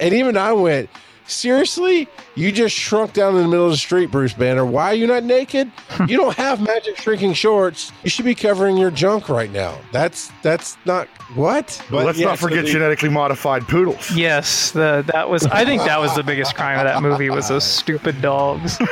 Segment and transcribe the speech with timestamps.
[0.00, 0.88] And even I went,
[1.26, 2.08] seriously?
[2.34, 4.64] You just shrunk down in the middle of the street, Bruce Banner.
[4.64, 5.70] Why are you not naked?
[5.88, 6.04] Hmm.
[6.08, 7.92] you don't have magic shrinking shorts.
[8.04, 9.78] You should be covering your junk right now.
[9.92, 11.82] That's that's not what.
[11.90, 14.10] But let's yeah, not so forget the- genetically modified poodles.
[14.12, 15.46] Yes, the, that was.
[15.46, 18.78] I think that was the biggest crime of that movie was those stupid dogs.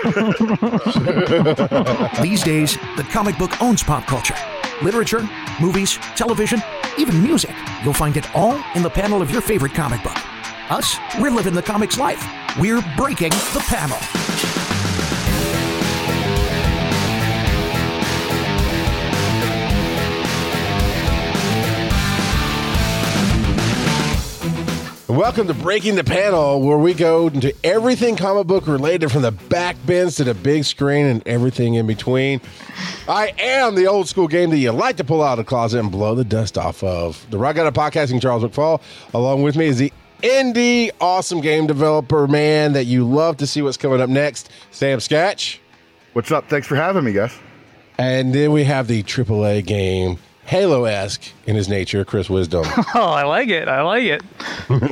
[2.20, 4.34] These days, the comic book owns pop culture.
[4.82, 5.26] Literature,
[5.60, 6.60] movies, television,
[6.98, 7.54] even music.
[7.82, 10.16] You'll find it all in the panel of your favorite comic book.
[10.68, 12.26] Us, we're living the comics life.
[12.58, 13.96] We're breaking the panel.
[25.08, 29.30] Welcome to Breaking the Panel, where we go into everything comic book related from the
[29.30, 32.40] back bins to the big screen and everything in between.
[33.08, 35.78] I am the old school game that you like to pull out of the closet
[35.78, 37.24] and blow the dust off of.
[37.30, 38.82] The Rock Out of Podcasting, Charles McFall.
[39.14, 39.92] Along with me is the
[40.22, 45.00] indie awesome game developer man that you love to see what's coming up next, Sam
[45.00, 45.60] Sketch.
[46.12, 46.48] What's up?
[46.48, 47.32] Thanks for having me, guys.
[47.98, 52.64] And then we have the AAA game, Halo esque in his nature, Chris Wisdom.
[52.94, 53.68] Oh, I like it.
[53.68, 54.22] I like it.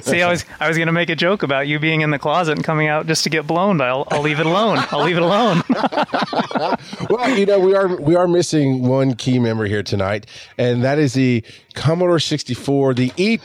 [0.04, 2.52] See, I was I was gonna make a joke about you being in the closet
[2.52, 4.78] and coming out just to get blown, but I'll, I'll leave it alone.
[4.90, 5.62] I'll leave it alone.
[7.08, 10.26] well, you know, we are we are missing one key member here tonight,
[10.58, 11.42] and that is the
[11.74, 13.40] Commodore 64, the ET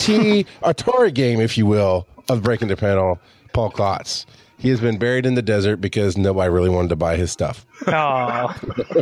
[0.64, 3.20] Atari game, if you will, of Breaking the Panel,
[3.54, 4.26] Paul Klotz.
[4.60, 7.66] He has been buried in the desert because nobody really wanted to buy his stuff.
[7.88, 7.92] Oh,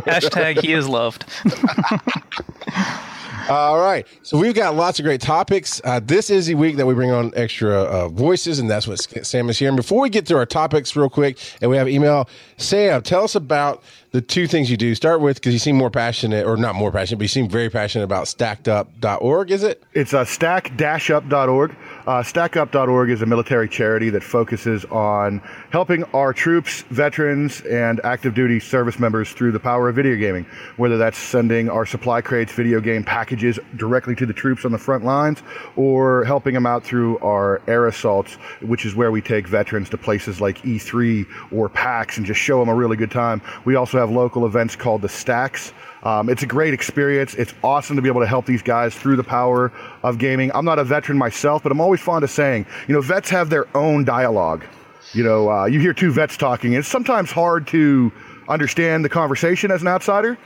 [0.06, 1.24] hashtag he is loved.
[3.48, 4.06] All right.
[4.22, 5.80] So we've got lots of great topics.
[5.82, 9.00] Uh, this is the week that we bring on extra uh, voices, and that's what
[9.26, 9.68] Sam is here.
[9.68, 12.28] And before we get to our topics, real quick, and we have email,
[12.58, 14.94] Sam, tell us about the two things you do.
[14.94, 17.68] Start with because you seem more passionate, or not more passionate, but you seem very
[17.68, 19.82] passionate about stackedup.org, is it?
[19.92, 21.76] It's uh, stack-up.org.
[22.06, 28.34] Uh, StackUp.org is a military charity that focuses on helping our troops, veterans, and active
[28.34, 30.46] duty service members through the power of video gaming.
[30.78, 34.78] Whether that's sending our supply crates video game packages directly to the troops on the
[34.78, 35.42] front lines,
[35.76, 39.98] or helping them out through our air assaults, which is where we take veterans to
[39.98, 43.42] places like E3 or PAX and just show them a really good time.
[43.66, 45.72] We also have local events called the Stacks.
[46.02, 47.34] Um, it's a great experience.
[47.34, 49.72] It's awesome to be able to help these guys through the power
[50.02, 50.50] of gaming.
[50.54, 53.50] I'm not a veteran myself, but I'm always fond of saying, you know, vets have
[53.50, 54.64] their own dialogue.
[55.12, 56.74] You know, uh, you hear two vets talking.
[56.74, 58.12] It's sometimes hard to
[58.48, 60.38] understand the conversation as an outsider.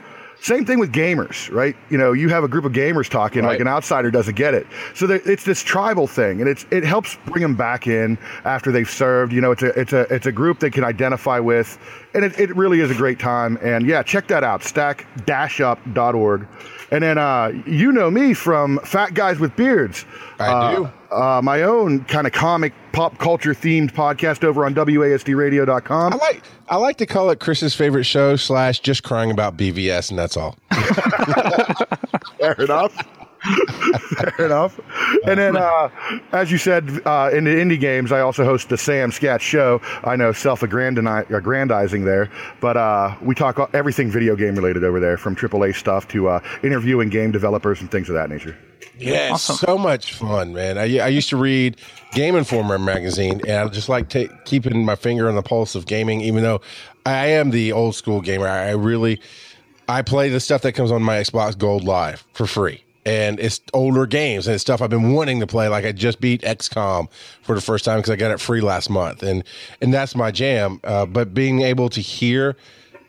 [0.43, 1.73] Same thing with gamers, right?
[1.89, 3.51] You know, you have a group of gamers talking, Right.
[3.51, 4.67] like an outsider doesn't get it.
[4.93, 8.69] So there, it's this tribal thing, and it's it helps bring them back in after
[8.69, 9.31] they've served.
[9.31, 11.77] You know, it's a it's a it's a group they can identify with,
[12.13, 13.57] and it, it really is a great time.
[13.61, 16.45] And yeah, check that out, stack-up.org.
[16.93, 20.05] And then uh, you know me from Fat Guys with Beards.
[20.39, 20.89] I Uh, do.
[21.11, 26.13] Uh, my own kind of comic pop culture themed podcast over on WASDradio.com.
[26.13, 30.11] I like I like to call it Chris's favorite show slash just crying about BVS,
[30.11, 30.55] and that's all.
[32.39, 32.95] Fair enough.
[34.35, 34.79] Fair enough.
[35.25, 35.89] And then, uh,
[36.31, 39.81] as you said, uh, in the indie games, I also host the Sam Scat Show.
[40.03, 42.29] I know self-aggrandizing there,
[42.61, 46.39] but uh, we talk everything video game related over there, from AAA stuff to uh,
[46.63, 48.57] interviewing game developers and things of that nature.
[48.97, 50.77] Yeah, it's so much fun, man.
[50.77, 51.77] I, I used to read
[52.11, 55.87] Game Informer magazine, and I just like ta keeping my finger on the pulse of
[55.87, 56.21] gaming.
[56.21, 56.61] Even though
[57.05, 59.19] I am the old school gamer, I, I really
[59.87, 63.61] I play the stuff that comes on my Xbox Gold Live for free, and it's
[63.73, 65.67] older games and stuff I've been wanting to play.
[65.67, 67.09] Like I just beat XCOM
[67.41, 69.43] for the first time because I got it free last month, and
[69.81, 70.79] and that's my jam.
[70.83, 72.55] Uh, but being able to hear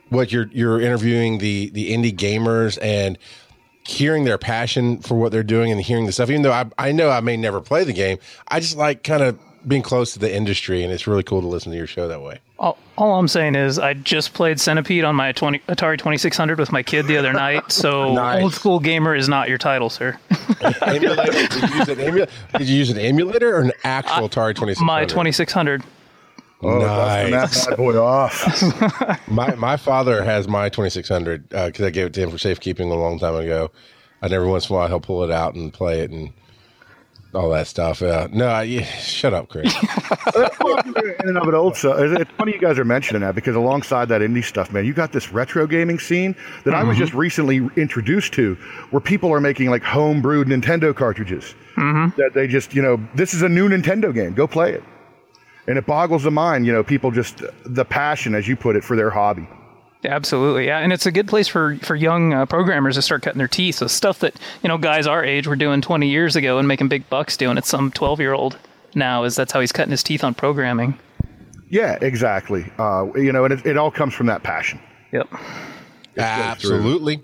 [0.09, 3.19] what you're you're interviewing the the indie gamers and
[3.87, 6.93] hearing their passion for what they're doing and hearing the stuff, even though I, I
[6.93, 8.19] know I may never play the game,
[8.49, 11.47] I just like kind of being close to the industry, and it's really cool to
[11.47, 12.39] listen to your show that way.
[12.59, 16.71] All, all I'm saying is I just played Centipede on my 20, Atari 2600 with
[16.73, 17.73] my kid the other night.
[17.73, 18.43] So Nice.
[18.43, 20.19] old school gamer is not your title, sir.
[20.83, 21.33] Emulator?
[21.49, 22.33] Did you use an emulator?
[22.59, 24.81] Did you use an emulator or an actual Atari 2600?
[24.85, 25.83] My 2600.
[26.63, 27.65] Oh, dusting Nice.
[27.65, 29.29] that bad boy off.
[29.29, 32.31] My my father has my twenty six hundred uh, because I gave it to him
[32.31, 33.71] for safekeeping a long time ago.
[34.23, 36.33] And every once in a while he'll pull it out and play it and
[37.35, 38.03] all that stuff.
[38.03, 39.75] Uh, no, I, yeah, shut up, Chris.
[40.35, 44.09] in and of it also it's it's funny you guys are mentioning that because alongside
[44.09, 46.35] that indie stuff man you got this retro gaming scene
[46.65, 48.55] that i was just recently introduced to
[48.91, 51.55] where people are making like home brewed nintendo cartridges.
[52.17, 54.35] That they just you know this is a new nintendo game.
[54.35, 54.85] Go play it.
[55.67, 58.85] And it boggles the mind you know people just the passion as you put it
[58.85, 59.49] for their hobby
[60.05, 63.39] Absolutely, yeah, and it's a good place for for young uh, programmers to start cutting
[63.39, 63.77] their teeth.
[63.77, 66.89] So stuff that you know guys our age were doing 20 years ago and making
[66.89, 67.65] big bucks doing it.
[67.65, 68.59] Some 12 year old
[68.95, 69.25] now.
[69.25, 70.99] Is that's how he's cutting his teeth on programming.
[71.71, 72.71] Yeah, exactly.
[72.79, 74.79] Uh, you know, and it, it all comes from that passion.
[75.13, 75.29] Yep.
[76.17, 77.23] Absolutely.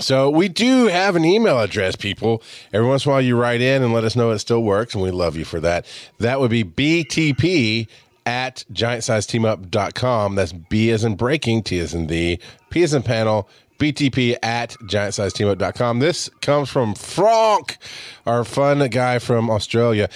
[0.00, 2.42] So we do have an email address, people.
[2.72, 4.94] Every once in a while you write in and let us know it still works,
[4.94, 5.86] and we love you for that.
[6.18, 7.88] That would be BTP
[8.26, 10.34] at giantsizeteamup.com.
[10.34, 12.40] That's B as in breaking, T as in the,
[12.70, 16.00] P as in panel, BTP at giantsizeteamup.com.
[16.00, 17.78] This comes from Frank,
[18.26, 20.08] our fun guy from Australia.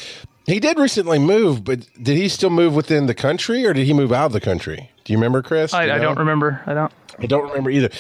[0.46, 3.92] He did recently move, but did he still move within the country or did he
[3.92, 4.90] move out of the country?
[5.04, 5.70] Do you remember, Chris?
[5.70, 6.60] Do I, you I don't remember.
[6.66, 6.92] I don't.
[7.18, 7.90] I don't remember either.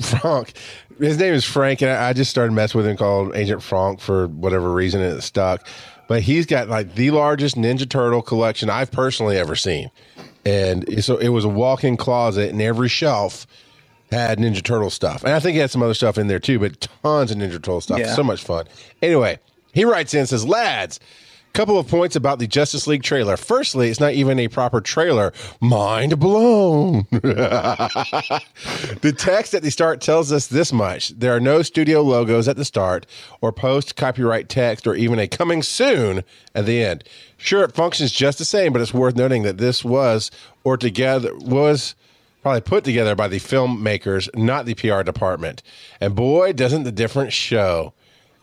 [0.00, 0.54] Frank,
[0.98, 4.00] his name is Frank, and I I just started messing with him called Agent Frank
[4.00, 5.66] for whatever reason, and it stuck.
[6.10, 9.92] But he's got like the largest Ninja Turtle collection I've personally ever seen,
[10.44, 13.46] and so it was a walk-in closet, and every shelf
[14.10, 16.58] had Ninja Turtle stuff, and I think he had some other stuff in there too,
[16.58, 18.00] but tons of Ninja Turtle stuff.
[18.00, 18.12] Yeah.
[18.16, 18.66] So much fun.
[19.00, 19.38] Anyway,
[19.72, 20.98] he writes in and says, "Lads."
[21.52, 23.36] Couple of points about the Justice League trailer.
[23.36, 25.32] Firstly, it's not even a proper trailer.
[25.60, 27.06] Mind blown.
[27.10, 28.40] the
[29.16, 32.64] text at the start tells us this much there are no studio logos at the
[32.64, 33.04] start,
[33.40, 36.22] or post copyright text, or even a coming soon
[36.54, 37.02] at the end.
[37.36, 40.30] Sure, it functions just the same, but it's worth noting that this was
[40.62, 41.96] or together was
[42.42, 45.62] probably put together by the filmmakers, not the PR department.
[46.00, 47.92] And boy, doesn't the difference show.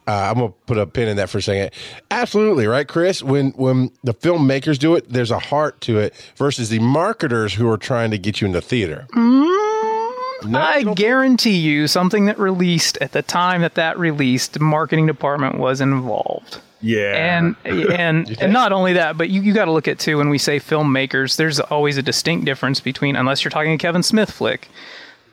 [0.07, 1.71] Uh, I'm gonna put a pin in that for a second.
[2.09, 3.21] Absolutely, right, Chris.
[3.21, 7.69] When when the filmmakers do it, there's a heart to it versus the marketers who
[7.69, 9.05] are trying to get you in the theater.
[9.13, 15.07] No, I guarantee you, something that released at the time that that released, the marketing
[15.07, 16.61] department was involved.
[16.79, 17.37] Yeah.
[17.37, 20.29] And and and not only that, but you, you got to look at too when
[20.29, 21.35] we say filmmakers.
[21.35, 24.69] There's always a distinct difference between unless you're talking a Kevin Smith flick,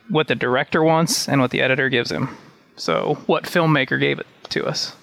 [0.09, 2.37] what the director wants and what the editor gives him.
[2.77, 4.95] So what filmmaker gave it to us?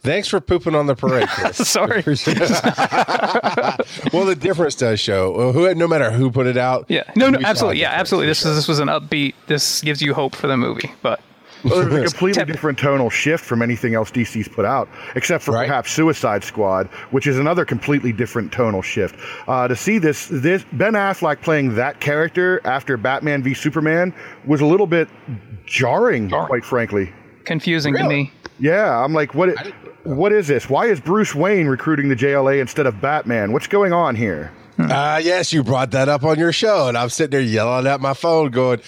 [0.00, 1.28] Thanks for pooping on the parade.
[1.52, 2.02] Sorry.
[4.12, 5.52] well, the difference does show.
[5.52, 6.86] Who, no matter who put it out.
[6.88, 7.04] Yeah.
[7.14, 7.80] No, no, we saw a absolutely.
[7.80, 8.26] Yeah, absolutely.
[8.26, 9.34] This is this was an upbeat.
[9.46, 11.20] This gives you hope for the movie, but
[11.64, 15.52] Well, there's a completely different tonal shift from anything else DC's put out, except for
[15.52, 15.66] Right.
[15.68, 19.16] perhaps Suicide Squad, which is another completely different tonal shift.
[19.46, 24.12] Uh, to see this, this Ben Affleck playing that character after Batman v Superman
[24.46, 25.08] was a little bit
[25.66, 27.12] jarring, quite frankly.
[27.44, 28.32] confusing to me.
[28.58, 29.50] Yeah, I'm like, what?
[30.04, 30.68] What is this?
[30.68, 33.52] Why is Bruce Wayne recruiting the JLA instead of Batman?
[33.52, 34.50] What's going on here?
[34.78, 38.00] Uh, yes, you brought that up on your show, and I'm sitting there yelling at
[38.00, 38.80] my phone, going,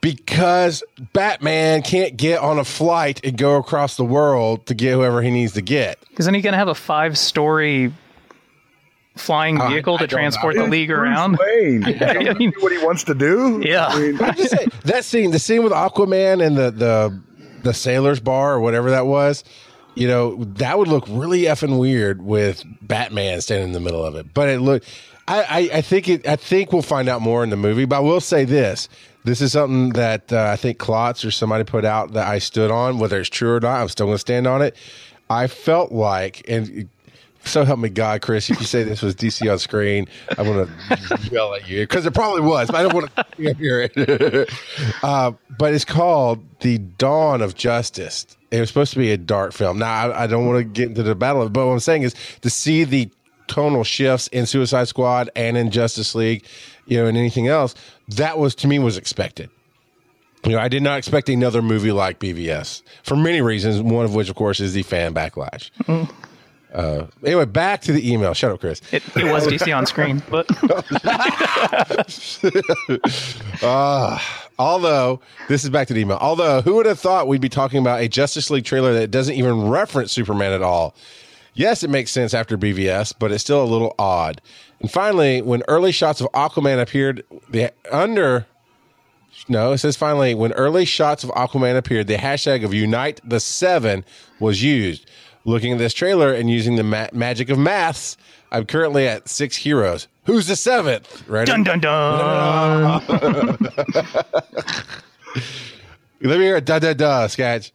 [0.00, 5.22] because Batman can't get on a flight and go across the world to get whoever
[5.22, 5.98] he needs to get.
[6.18, 7.92] Isn't he going to have a five-story
[9.16, 10.64] flying vehicle I to transport know.
[10.64, 11.38] the league Bruce around?
[11.40, 13.60] Wayne, He I mean- do what he wants to do.
[13.64, 13.86] Yeah.
[13.86, 17.20] I mean, just saying that scene, the scene with Aquaman and the the
[17.64, 19.42] the sailor's bar or whatever that was.
[19.96, 24.14] You know, that would look really effing weird with Batman standing in the middle of
[24.14, 24.32] it.
[24.32, 24.84] But it look,
[25.26, 26.24] I, I, I think it.
[26.28, 27.84] I think we'll find out more in the movie.
[27.84, 28.88] But I will say this:
[29.24, 32.70] this is something that uh, I think Klotz or somebody put out that I stood
[32.70, 32.98] on.
[32.98, 34.76] Whether it's true or not, I'm still going to stand on it.
[35.30, 36.88] I felt like, and
[37.44, 40.06] so help me God, Chris, if you say this was DC on screen,
[40.36, 43.54] I'm going to yell at you because it probably was, but I don't want to
[43.58, 44.50] hear it.
[45.02, 48.26] uh, but it's called The Dawn of Justice.
[48.50, 49.78] It was supposed to be a dark film.
[49.78, 51.80] Now, I, I don't want to get into the battle, of it, but what I'm
[51.80, 53.10] saying is to see the
[53.46, 56.44] tonal shifts in Suicide Squad and in Justice League,
[56.88, 57.74] you know, and anything else,
[58.08, 59.50] that was to me was expected.
[60.44, 63.82] You know, I did not expect another movie like BVS for many reasons.
[63.82, 65.70] One of which, of course, is the fan backlash.
[66.72, 68.34] Uh, anyway, back to the email.
[68.34, 68.80] Shut up, Chris.
[68.92, 70.46] It, it was DC on screen, but
[74.58, 76.18] Although this is back to the email.
[76.20, 79.34] Although who would have thought we'd be talking about a Justice League trailer that doesn't
[79.34, 80.94] even reference Superman at all?
[81.58, 84.40] Yes, it makes sense after BVS, but it's still a little odd.
[84.78, 88.46] And finally, when early shots of Aquaman appeared, the under
[89.48, 93.40] no, it says finally when early shots of Aquaman appeared, the hashtag of Unite the
[93.40, 94.04] Seven
[94.38, 95.10] was used.
[95.44, 98.16] Looking at this trailer and using the ma- magic of maths,
[98.52, 100.06] I'm currently at six heroes.
[100.26, 101.28] Who's the seventh?
[101.28, 101.44] Right?
[101.46, 103.02] dun dun dun.
[106.20, 106.66] Let me hear it.
[106.66, 107.72] Da da da, Sketch.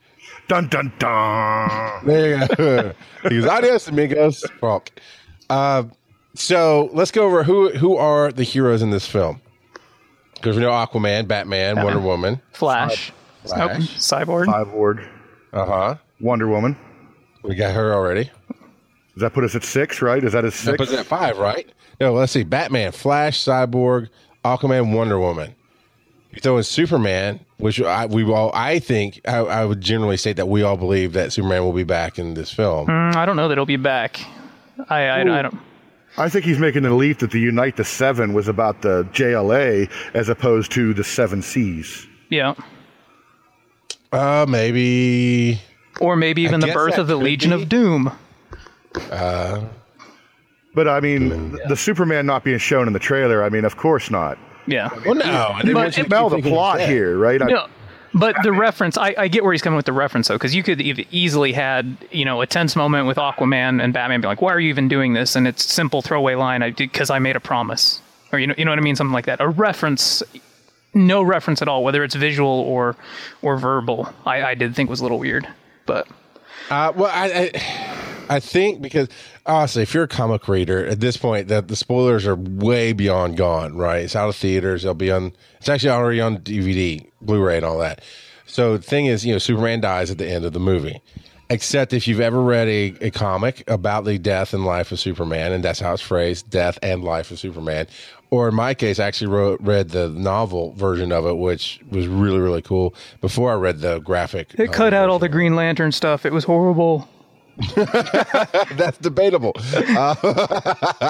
[0.53, 2.05] Dun dun dun.
[2.05, 2.93] There you go.
[3.23, 4.45] he goes, adios, amigos.
[4.59, 4.87] Frog.
[5.49, 5.83] Uh,
[6.35, 9.41] so let's go over who who are the heroes in this film.
[10.35, 12.41] Because we know Aquaman, Batman, Wonder Woman.
[12.51, 13.11] Flash.
[13.45, 13.71] Nope.
[13.71, 13.97] Flash.
[13.97, 14.45] Cyborg.
[14.45, 15.07] Cyborg,
[15.53, 15.95] Uh huh.
[16.19, 16.77] Wonder Woman.
[17.43, 18.25] We got her already.
[19.13, 20.01] Does that put us at six?
[20.01, 20.23] Right?
[20.23, 21.67] Is that his That puts it at five, right?
[21.99, 22.43] No, let's see.
[22.43, 24.09] Batman, Flash, Cyborg,
[24.43, 25.55] Aquaman, Wonder Woman.
[26.31, 27.39] You throw in Superman.
[27.63, 31.13] Which I, we all, I think, I, I would generally state that we all believe
[31.13, 32.87] that Superman will be back in this film.
[32.87, 34.19] Mm, I don't know that he'll be back.
[34.89, 35.57] I, I, I don't.
[36.17, 39.89] I think he's making the leap that the Unite the Seven was about the JLA
[40.13, 42.05] as opposed to the Seven Seas.
[42.29, 42.53] Yeah.
[44.11, 45.61] Uh, maybe.
[46.01, 47.55] Or maybe even the birth of the Legion be.
[47.63, 48.11] of Doom.
[49.09, 49.61] Uh,
[50.75, 54.09] But I mean, the Superman not being shown in the trailer, I mean, of course
[54.09, 54.37] not.
[54.65, 54.89] Yeah.
[55.05, 57.41] Well, no, I didn't But want you to Smell the plot here, right?
[57.41, 57.67] I- No,
[58.13, 60.61] but the reference, I, I get where he's coming with the reference though, because you
[60.63, 64.41] could have easily had you know a tense moment with Aquaman and Batman being like,
[64.41, 67.35] "Why are you even doing this?" And it's simple throwaway line, "I because I made
[67.35, 68.01] a promise,"
[68.31, 69.41] or you know, you know what I mean, something like that.
[69.41, 70.21] A reference,
[70.93, 72.95] no reference at all, whether it's visual or
[73.41, 74.13] or verbal.
[74.25, 75.47] I, I did think was a little weird,
[75.87, 76.07] but
[76.69, 79.07] Uh, well, I, I I think because
[79.45, 83.37] honestly, if you're a comic reader at this point, that the spoilers are way beyond
[83.37, 83.75] gone.
[83.75, 84.03] Right?
[84.03, 84.83] It's out of theaters.
[84.83, 85.33] They'll be on.
[85.59, 88.01] It's actually already on DVD, Blu-ray, and all that.
[88.45, 91.01] So the thing is, you know, Superman dies at the end of the movie.
[91.49, 95.51] Except if you've ever read a, a comic about the death and life of Superman,
[95.51, 97.87] and that's how it's phrased, death and life of Superman.
[98.31, 102.07] Or in my case, I actually wrote, read the novel version of it, which was
[102.07, 104.55] really, really cool before I read the graphic.
[104.57, 106.25] it cut out all the Green Lantern stuff.
[106.25, 107.07] It was horrible.
[107.75, 109.53] That's debatable.
[109.55, 110.15] Uh,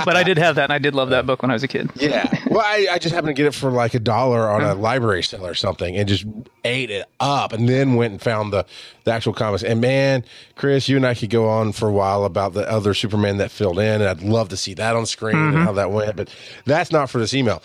[0.06, 1.68] but I did have that, and I did love that book when I was a
[1.68, 1.90] kid.
[1.96, 2.30] Yeah.
[2.50, 4.80] Well, I, I just happened to get it for like a dollar on a mm.
[4.80, 6.26] library sale or something and just
[6.66, 8.66] ate it up and then went and found the,
[9.06, 9.64] the actual comics.
[9.64, 12.94] And man, Chris, you and I could go on for a while about the other
[12.94, 14.02] Superman that filled in.
[14.02, 15.64] And I'd love to see that on screen and mm-hmm.
[15.64, 16.16] how that went.
[16.16, 16.30] But
[16.66, 17.64] that's not for this email.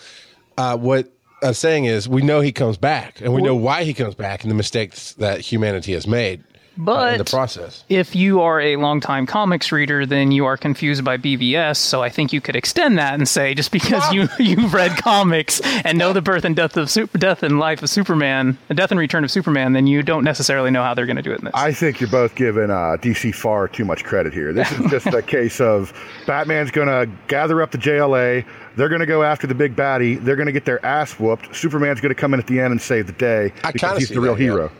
[0.57, 3.93] Uh, what I'm saying is, we know he comes back and we know why he
[3.93, 6.43] comes back and the mistakes that humanity has made
[6.79, 7.83] uh, But in the process.
[7.89, 11.77] if you are a longtime comics reader, then you are confused by BVS.
[11.77, 15.61] So I think you could extend that and say just because you you've read comics
[15.83, 18.91] and know the birth and death of super, death and life of Superman, the death
[18.91, 21.39] and return of Superman, then you don't necessarily know how they're going to do it
[21.39, 21.53] in this.
[21.55, 24.53] I think you're both giving uh, DC far too much credit here.
[24.53, 25.93] This is just a case of
[26.25, 28.45] Batman's going to gather up the JLA.
[28.75, 30.23] They're going to go after the big baddie.
[30.23, 31.55] They're going to get their ass whooped.
[31.55, 33.99] Superman's going to come in at the end and save the day I because kinda
[33.99, 34.51] he's the real that, yeah.
[34.51, 34.71] hero.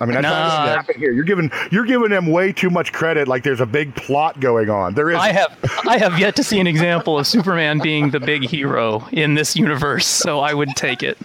[0.00, 0.30] I mean, I Nah.
[0.30, 1.12] not going to happen here.
[1.12, 3.28] You're giving you're giving them way too much credit.
[3.28, 4.94] Like there's a big plot going on.
[4.94, 5.16] There is.
[5.16, 9.06] I have I have yet to see an example of Superman being the big hero
[9.12, 11.16] in this universe, so I would take it.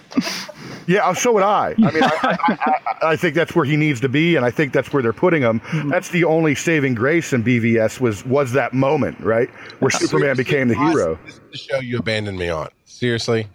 [0.88, 1.74] Yeah, uh, so would I.
[1.78, 4.50] I mean, I, I, I, I think that's where he needs to be, and I
[4.50, 5.60] think that's where they're putting him.
[5.88, 9.48] That's the only saving grace in BVS was was that moment, right,
[9.78, 11.18] where Superman became the hero.
[11.24, 12.68] This is the show you abandoned me on.
[13.02, 13.48] Seriously,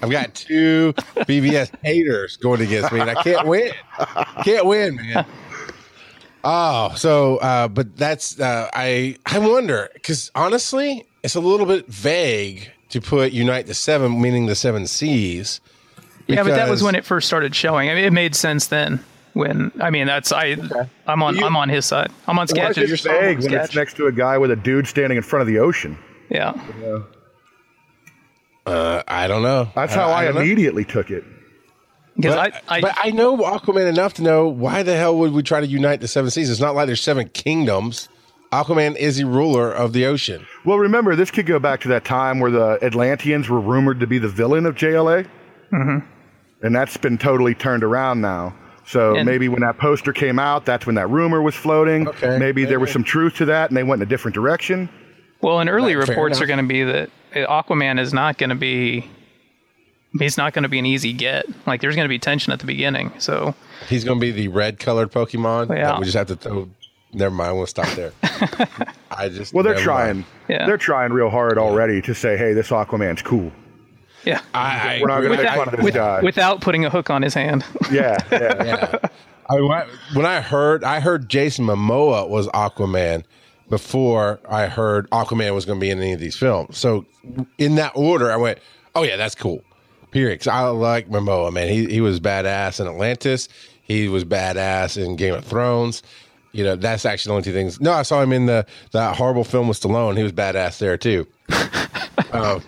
[0.00, 3.70] I've got two BVS haters going against me, and I can't win.
[4.44, 5.26] Can't win, man.
[6.42, 9.16] Oh, so, uh, but that's uh, I.
[9.26, 14.46] I wonder because honestly, it's a little bit vague to put unite the seven, meaning
[14.46, 15.60] the seven seas.
[16.26, 17.90] Yeah, but that was when it first started showing.
[17.90, 19.04] I mean, it made sense then.
[19.34, 20.56] When I mean, that's I.
[21.06, 21.36] I'm on.
[21.36, 22.10] You- I'm on his side.
[22.26, 23.04] I'm on Why is sketches.
[23.04, 25.46] it vague when it's next to a guy with a dude standing in front of
[25.46, 25.98] the ocean?
[26.30, 26.54] Yeah.
[28.66, 29.68] Uh, I don't know.
[29.74, 30.40] That's how I, don't know.
[30.40, 31.24] immediately took it.
[32.16, 35.32] Because But I, I, but I know Aquaman enough to know why the hell would
[35.32, 36.48] we try to unite the seven seas?
[36.48, 38.08] It's not like there's seven kingdoms.
[38.52, 40.46] Aquaman is the ruler of the ocean.
[40.64, 44.06] Well, remember, this could go back to that time where the Atlanteans were rumored to
[44.06, 45.26] be the villain of JLA.
[45.72, 46.06] Mm-hmm.
[46.64, 48.54] And that's been totally turned around now.
[48.86, 52.06] So And- maybe when that poster came out, that's when that rumor was floating.
[52.06, 54.88] Okay, maybe there was some truth to that and they went in a different direction.
[55.40, 58.50] well, and early Right, fair reports are going to be that Aquaman is not going
[58.50, 59.08] to be.
[60.18, 61.44] He's not going to be an easy get.
[61.66, 63.12] Like there's going to be tension at the beginning.
[63.18, 63.54] So
[63.88, 65.68] He's going to be the red colored Pokemon.
[65.76, 65.86] Yeah.
[65.86, 66.68] that we just have to throw.
[67.12, 67.56] Never mind.
[67.56, 68.12] We'll stop there.
[69.10, 69.52] I just.
[69.52, 70.18] Well, they're trying.
[70.18, 70.26] mind.
[70.48, 70.66] Yeah.
[70.66, 73.50] They're trying real hard already to say, hey, this Aquaman's cool.
[74.24, 76.20] yeah, I, I We're not going to with make fun of this with, guy.
[76.22, 77.64] without putting a hook on his hand.
[77.92, 78.64] yeah, yeah.
[78.64, 78.98] yeah.
[79.50, 83.24] I, when I- when I heard, I heard Jason Momoa was Aquaman
[83.70, 86.76] before I heard Aquaman was going to be in any of these films.
[86.78, 87.04] So
[87.58, 88.58] in that order, I went,
[88.94, 89.62] "Oh yeah, that's cool."
[90.10, 90.40] Period.
[90.40, 91.68] 'Cause I like Momoa, man.
[91.68, 93.48] He he was badass in Atlantis.
[93.82, 96.02] He was badass in Game of Thrones.
[96.52, 97.80] You know, that's actually the only two things.
[97.80, 100.16] No, I saw him in the that horrible film with Stallone.
[100.16, 101.26] He was badass there too.
[102.32, 102.62] Um,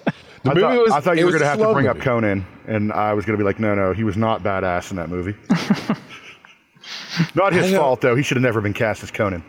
[0.45, 1.89] the I movie thought, was- I thought you were going to have to slow bring
[1.89, 1.99] up.
[1.99, 4.97] Conan, and I was going to be like, no, no, he was not badass in
[4.97, 5.35] that movie.
[7.35, 8.15] not his fault, though.
[8.15, 9.43] He should have never been cast as Conan.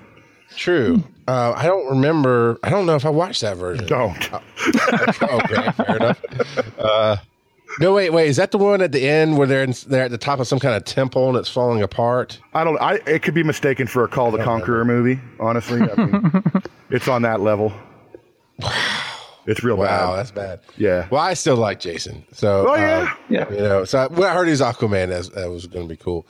[0.55, 1.03] True.
[1.27, 2.57] Uh, I don't remember.
[2.63, 3.85] I don't know if I watched that version.
[3.87, 4.33] Don't.
[4.33, 6.21] okay, fair enough.
[6.79, 7.17] Uh,
[7.79, 8.27] no, wait, wait.
[8.29, 10.47] Is that the one at the end where they're in, they're at the top of
[10.47, 12.39] some kind of temple and it's falling apart?
[12.53, 12.77] I don't.
[12.81, 15.19] I it could be mistaken for a Kull the Conqueror movie.
[15.39, 16.41] Honestly, I mean,
[16.89, 17.71] it's on that level.
[19.45, 20.17] It's real Wow, bad.
[20.17, 20.59] that's bad.
[20.77, 21.07] Yeah.
[21.09, 22.25] Well, I still like Jason.
[22.33, 23.01] So, Oh, yeah.
[23.11, 23.49] um, Yeah.
[23.49, 25.95] You know, so I, when I heard he's Aquaman, that, that was going to be
[25.95, 26.27] cool.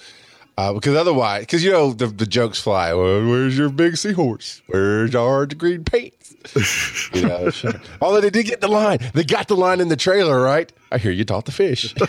[0.58, 2.92] Uh, because otherwise, because you know the, the jokes fly.
[2.92, 4.64] Well, where's your big seahorse?
[4.66, 6.34] Where's our green pants?
[7.14, 7.74] you know, sure.
[8.02, 10.74] although they did get the line, they got the line in the trailer, right?
[10.92, 11.94] I hear you taught the fish.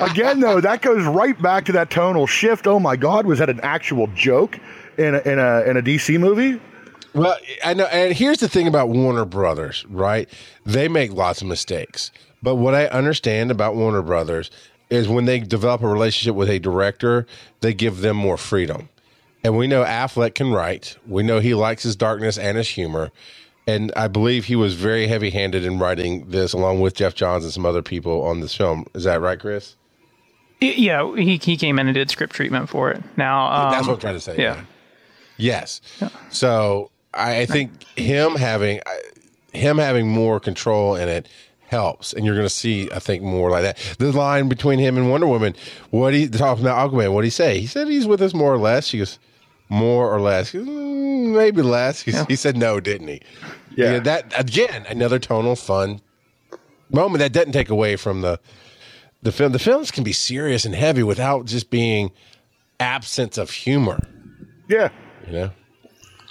[0.00, 2.66] Again, though, that goes right back to that tonal shift.
[2.66, 4.58] Oh my God, was that an actual joke
[4.96, 6.60] in a, in a in a DC movie?
[7.14, 10.28] Well, I know, and here's the thing about Warner Brothers, right?
[10.66, 12.10] They make lots of mistakes.
[12.42, 14.50] But what I understand about Warner Brothers
[14.90, 17.26] is when they develop a relationship with a director,
[17.60, 18.88] they give them more freedom.
[19.44, 20.96] And we know Affleck can write.
[21.06, 23.10] We know he likes his darkness and his humor.
[23.66, 27.44] And I believe he was very heavy handed in writing this, along with Geoff Johns
[27.44, 28.86] and some other people on this film.
[28.94, 29.76] Is that right, Chris?
[30.60, 33.02] Yeah, he he came in and did script treatment for it.
[33.16, 34.36] Now um, That's what I'm trying to say.
[34.38, 34.62] yeah.
[35.36, 35.80] Yes.
[36.30, 38.80] So I, I think him having
[39.52, 41.28] him having more control in it
[41.68, 43.76] helps, and you're going to see, I think, more like that.
[43.98, 45.54] The line between him and Wonder Woman,
[45.90, 47.60] what he talking about Aquaman, what he say?
[47.60, 48.86] He said he's with us more or less.
[48.86, 49.18] She goes,
[49.68, 52.00] more or less, goes, "Mm, maybe less.
[52.02, 53.20] He, he said no, didn't he?
[53.76, 53.98] Yeah.
[54.00, 56.00] That again, another tonal fun
[56.90, 58.40] moment that doesn't take away from the
[59.22, 59.52] the film.
[59.52, 62.10] The films can be serious and heavy without just being
[62.80, 64.00] absence of humor.
[64.68, 64.88] Yeah.
[65.26, 65.50] You know.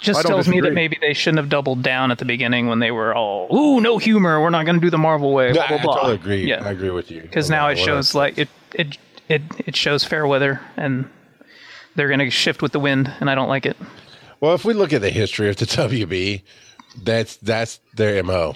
[0.00, 2.90] Just tells me that maybe they shouldn't have doubled down at the beginning when they
[2.90, 4.40] were all, "Ooh, no humor.
[4.40, 5.94] We're not going to do the Marvel way." No, Blah I, blah I blah.
[5.96, 6.48] totally agree.
[6.48, 7.22] Yeah, I agree with you.
[7.22, 11.08] because now it shows like it it it it shows fair weather and
[11.96, 13.76] they're going to shift with the wind, and I don't like it.
[14.40, 16.42] Well, if we look at the history of the WB,
[17.02, 18.54] that's that's their mo.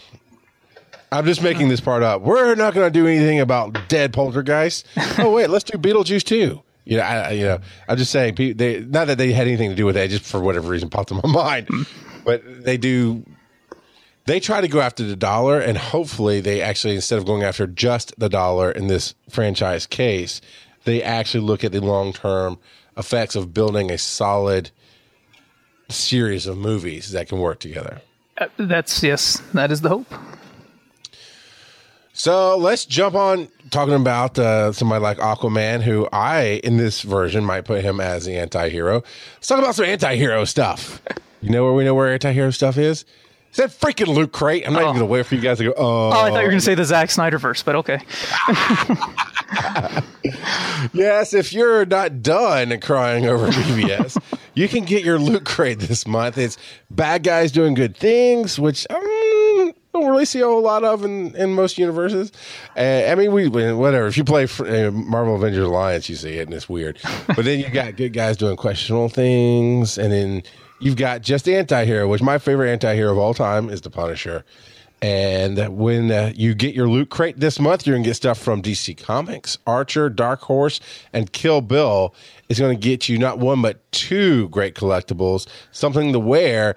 [1.10, 2.22] I'm just making this part up.
[2.22, 4.84] We're not going to do anything about dead poltergeists.
[5.18, 6.62] oh wait, let's do Beetlejuice too.
[6.84, 7.58] You know, I, you know,
[7.88, 8.34] I'm just saying.
[8.34, 11.10] They not that they had anything to do with that, just for whatever reason popped
[11.10, 11.68] in my mind.
[12.24, 13.24] But they do.
[14.24, 17.66] They try to go after the dollar, and hopefully, they actually instead of going after
[17.66, 20.40] just the dollar in this franchise case,
[20.84, 22.58] they actually look at the long term
[22.96, 24.70] effects of building a solid
[25.88, 28.00] series of movies that can work together.
[28.38, 30.12] Uh, that's yes, that is the hope.
[32.22, 37.44] So let's jump on talking about uh, somebody like Aquaman, who I, in this version,
[37.44, 39.02] might put him as the anti hero.
[39.34, 41.02] Let's talk about some anti hero stuff.
[41.40, 43.04] You know where we know where anti hero stuff is?
[43.50, 44.64] Is that freaking Loot Crate?
[44.64, 46.10] I'm not even going to wait for you guys to go, oh.
[46.10, 47.98] Oh, I thought you were going to say the Zack Snyder verse, but okay.
[50.92, 54.20] Yes, if you're not done crying over BVS,
[54.54, 56.38] you can get your loot crate this month.
[56.38, 56.58] It's
[56.90, 59.02] bad guys doing good things, which um,
[59.92, 62.32] don't really see a whole lot of in, in most universes.
[62.76, 64.06] Uh, I mean, we whatever.
[64.06, 66.98] If you play uh, Marvel Avengers Alliance, you see it, and it's weird.
[67.28, 70.42] But then you got good guys doing questionable things, and then
[70.80, 74.44] you've got just anti-hero, which my favorite anti-hero of all time is the Punisher.
[75.02, 78.38] And when uh, you get your loot crate this month, you're going to get stuff
[78.38, 80.78] from DC Comics, Archer, Dark Horse,
[81.12, 82.14] and Kill Bill.
[82.48, 86.76] Is going to get you not one, but two great collectibles, something to wear,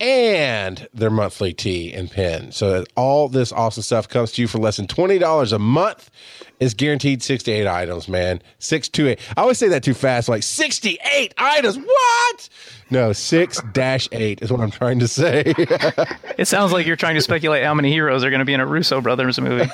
[0.00, 2.52] and their monthly tee and pen.
[2.52, 6.10] So all this awesome stuff comes to you for less than $20 a month.
[6.58, 8.40] It's guaranteed 68 items, man.
[8.58, 9.20] Six to eight.
[9.36, 11.78] I always say that too fast, like 68 items.
[11.78, 12.48] What?
[12.88, 15.52] No, six dash eight is what I'm trying to say.
[16.38, 18.60] It sounds like you're trying to speculate how many heroes are going to be in
[18.60, 19.64] a Russo brothers movie.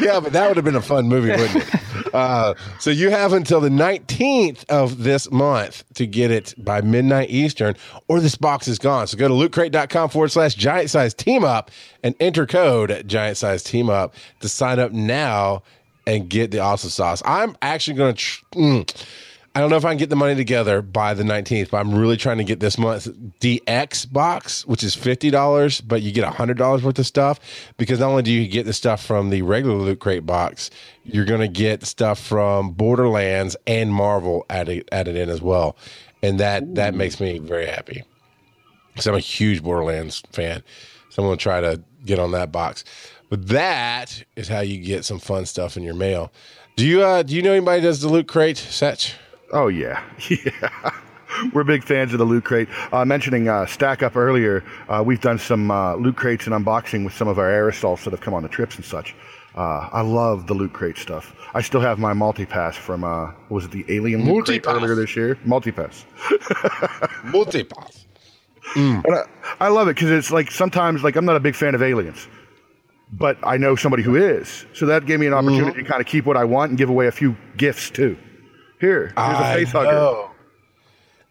[0.00, 1.80] yeah, but that would have been a fun movie, wouldn't it?
[2.14, 7.28] Uh, so you have until the 19th of this month to get it by midnight
[7.28, 7.74] Eastern,
[8.06, 9.08] or this box is gone.
[9.08, 11.72] So go to lootcrate.com forward slash giant size team up
[12.04, 15.62] and enter code giant size team up to sign up now
[16.06, 17.22] and get the awesome sauce.
[17.24, 18.20] I'm actually going to.
[18.20, 19.06] Tr- mm,
[19.56, 21.94] I don't know if I can get the money together by the 19th, but I'm
[21.94, 23.06] really trying to get this month's
[23.38, 27.38] DX box, which is $50, but you get $100 worth of stuff
[27.76, 30.70] because not only do you get the stuff from the regular Loot Crate box,
[31.04, 35.76] you're going to get stuff from Borderlands and Marvel added, added in as well.
[36.20, 38.02] And that, that makes me very happy
[38.88, 40.64] because I'm a huge Borderlands fan.
[41.10, 42.82] So I'm going to try to get on that box.
[43.34, 46.30] But that is how you get some fun stuff in your mail.
[46.76, 49.14] Do you uh, do you know anybody that does the Loot Crate, Setch?
[49.50, 50.92] Oh yeah, yeah.
[51.52, 52.68] We're big fans of the loot crate.
[52.92, 57.04] Uh, mentioning uh, Stack Up earlier, uh, we've done some uh, loot crates and unboxing
[57.04, 59.16] with some of our air assaults that have come on the trips and such.
[59.56, 61.34] Uh, I love the loot crate stuff.
[61.54, 64.94] I still have my multi-pass from uh, what was it the Alien loot crate earlier
[64.94, 65.36] this year?
[65.44, 66.04] Multi-pass.
[67.32, 68.04] Multipass.
[68.76, 69.24] And I,
[69.58, 72.28] I love it because it's like sometimes like I'm not a big fan of aliens,
[73.18, 74.66] but I know somebody who is.
[74.74, 76.88] So that gave me an opportunity to kind of keep what I want and give
[76.88, 78.16] away a few gifts too.
[78.80, 79.92] Here, here's a I face hugger.
[79.92, 80.30] know.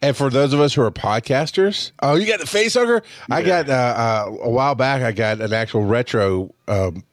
[0.01, 3.03] And for those of us who are podcasters, oh, you got the face hugger.
[3.29, 5.01] I got uh, uh, a while back.
[5.01, 7.05] I got an actual retro um,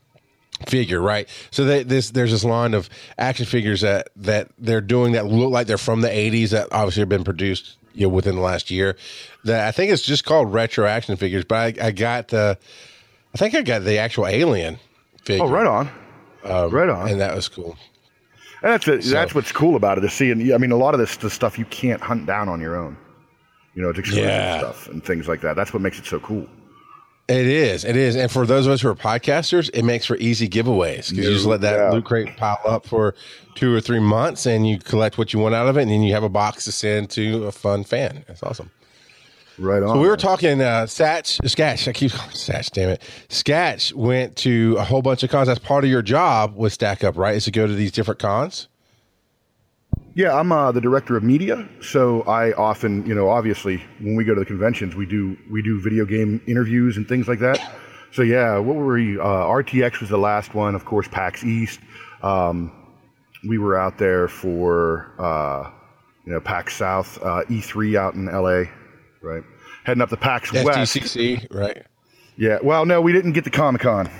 [0.66, 1.28] figure, right?
[1.50, 5.52] So they, this there's this line of action figures that that they're doing that look
[5.52, 8.70] like they're from the '80s that obviously have been produced you know within the last
[8.70, 8.96] year.
[9.44, 11.44] That I think it's just called retro action figures.
[11.44, 12.58] But I, I got the,
[13.34, 14.78] I think I got the actual Alien
[15.22, 15.44] figure.
[15.44, 15.88] Oh, right on.
[16.44, 17.08] Um, right on.
[17.08, 17.76] and that was cool.
[18.62, 19.02] And that's it.
[19.04, 20.52] that's what's cool about it is seeing.
[20.52, 22.96] I mean, a lot of this the stuff you can't hunt down on your own.
[23.74, 24.58] You know, it's exclusive Yeah.
[24.58, 25.54] stuff and things like that.
[25.56, 26.46] That's what makes it so cool.
[27.28, 27.84] It is.
[27.84, 28.16] It is.
[28.16, 31.32] And for those of us who are podcasters, it makes for easy giveaways because you
[31.32, 31.90] just let that Yeah.
[31.92, 33.14] loot crate pile up for
[33.54, 36.02] two or three months and you collect what you want out of it and then
[36.02, 38.24] you have a box to send to a fun fan.
[38.26, 38.70] That's awesome.
[39.60, 39.94] Right on.
[39.94, 43.02] So we were talking, uh, Satch, Sketch, I keep calling Satch, damn it.
[43.28, 45.48] Sketch went to a whole bunch of cons.
[45.48, 47.36] That's part of your job with Stack Up, right?
[47.36, 48.68] Is to go to these different cons?
[50.14, 54.24] Yeah, I'm uh, the director of media, so I often, you know, obviously when we
[54.24, 57.60] go to the conventions, we do we do video game interviews and things like that.
[58.12, 59.18] So yeah, what were we?
[59.18, 61.06] Uh, RTX was the last one, of course.
[61.06, 61.80] PAX East.
[62.22, 62.72] Um,
[63.46, 65.70] we were out there for uh,
[66.26, 68.64] you know PAX South, uh, E3 out in LA,
[69.22, 69.44] right?
[69.84, 70.68] Heading up the PAX West.
[70.68, 71.84] SDCC, right?
[72.36, 72.58] Yeah.
[72.62, 74.10] Well, no, we didn't get to Comic Con.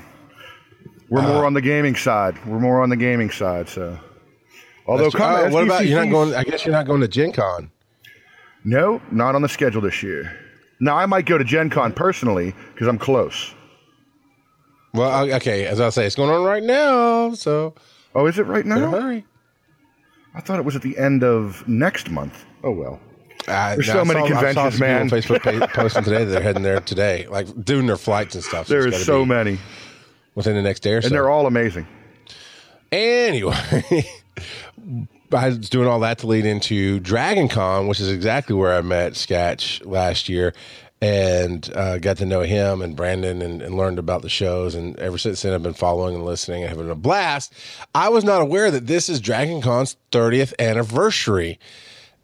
[1.08, 1.46] We're more ah.
[1.46, 2.44] on the gaming side.
[2.46, 3.68] We're more on the gaming side.
[3.68, 3.98] So,
[4.86, 6.34] although Com- oh, what about you're not going?
[6.34, 7.70] I guess you're not going to Gen Con.
[8.64, 10.36] No, not on the schedule this year.
[10.80, 13.54] Now I might go to Gen Con personally because I'm close.
[14.94, 17.74] Well, okay, as I say, it's going on right now, so
[18.14, 18.90] Oh, is it right now?
[18.90, 19.24] hurry.
[20.34, 22.44] I thought it was at the end of next month.
[22.62, 23.00] Oh well.
[23.48, 25.11] Uh, There's no, so many saw- conventions, man.
[25.11, 28.66] Facebook posting today that they're heading there today, like doing their flights and stuff.
[28.68, 29.59] So There it's so many,
[30.35, 31.11] within the next day or and so.
[31.11, 31.87] they're all amazing.
[32.92, 33.55] Anyway,
[35.33, 38.81] I was doing all that to lead into Dragon Con, which is exactly where I
[38.81, 40.53] met Sketch last year
[41.03, 44.74] and uh, got to know him and Brandon and, and learned about the shows.
[44.74, 47.55] And ever since then, I've been following and listening and having a blast.
[47.94, 51.59] I was not aware that this is Dragon Con's 30th anniversary.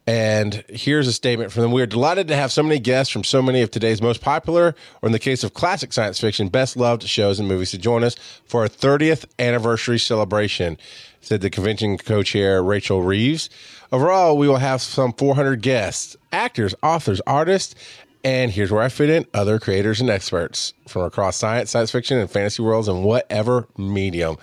[0.06, 1.72] And here's a statement from them.
[1.72, 4.76] We are delighted to have so many guests from so many of today's most popular,
[5.02, 8.04] or in the case of classic science fiction, best loved shows and movies to join
[8.04, 8.14] us
[8.44, 10.78] for our 30th anniversary celebration,
[11.20, 13.50] said the convention co chair Rachel Reeves.
[13.90, 17.74] Overall, we will have some 400 guests, actors, authors, artists,
[18.22, 22.18] and here's where I fit in other creators and experts from across science, science fiction,
[22.18, 24.36] and fantasy worlds and whatever medium.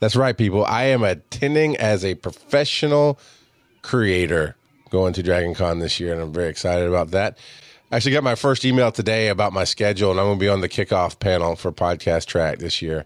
[0.00, 0.64] That's right, people.
[0.66, 3.18] I am attending as a professional
[3.80, 4.56] creator
[4.90, 7.38] going to Dragon Con this year, and I'm very excited about that.
[7.90, 10.48] I actually got my first email today about my schedule, and I'm going to be
[10.48, 13.04] on the kickoff panel for Podcast Track this year.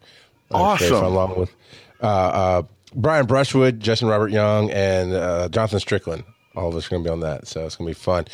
[0.51, 1.05] Awesome.
[1.05, 1.55] Along with
[2.03, 2.63] uh, uh,
[2.95, 6.25] Brian Brushwood, Justin Robert Young, and uh, Jonathan Strickland.
[6.57, 8.25] All of us are going to be on that, so it's going to be fun.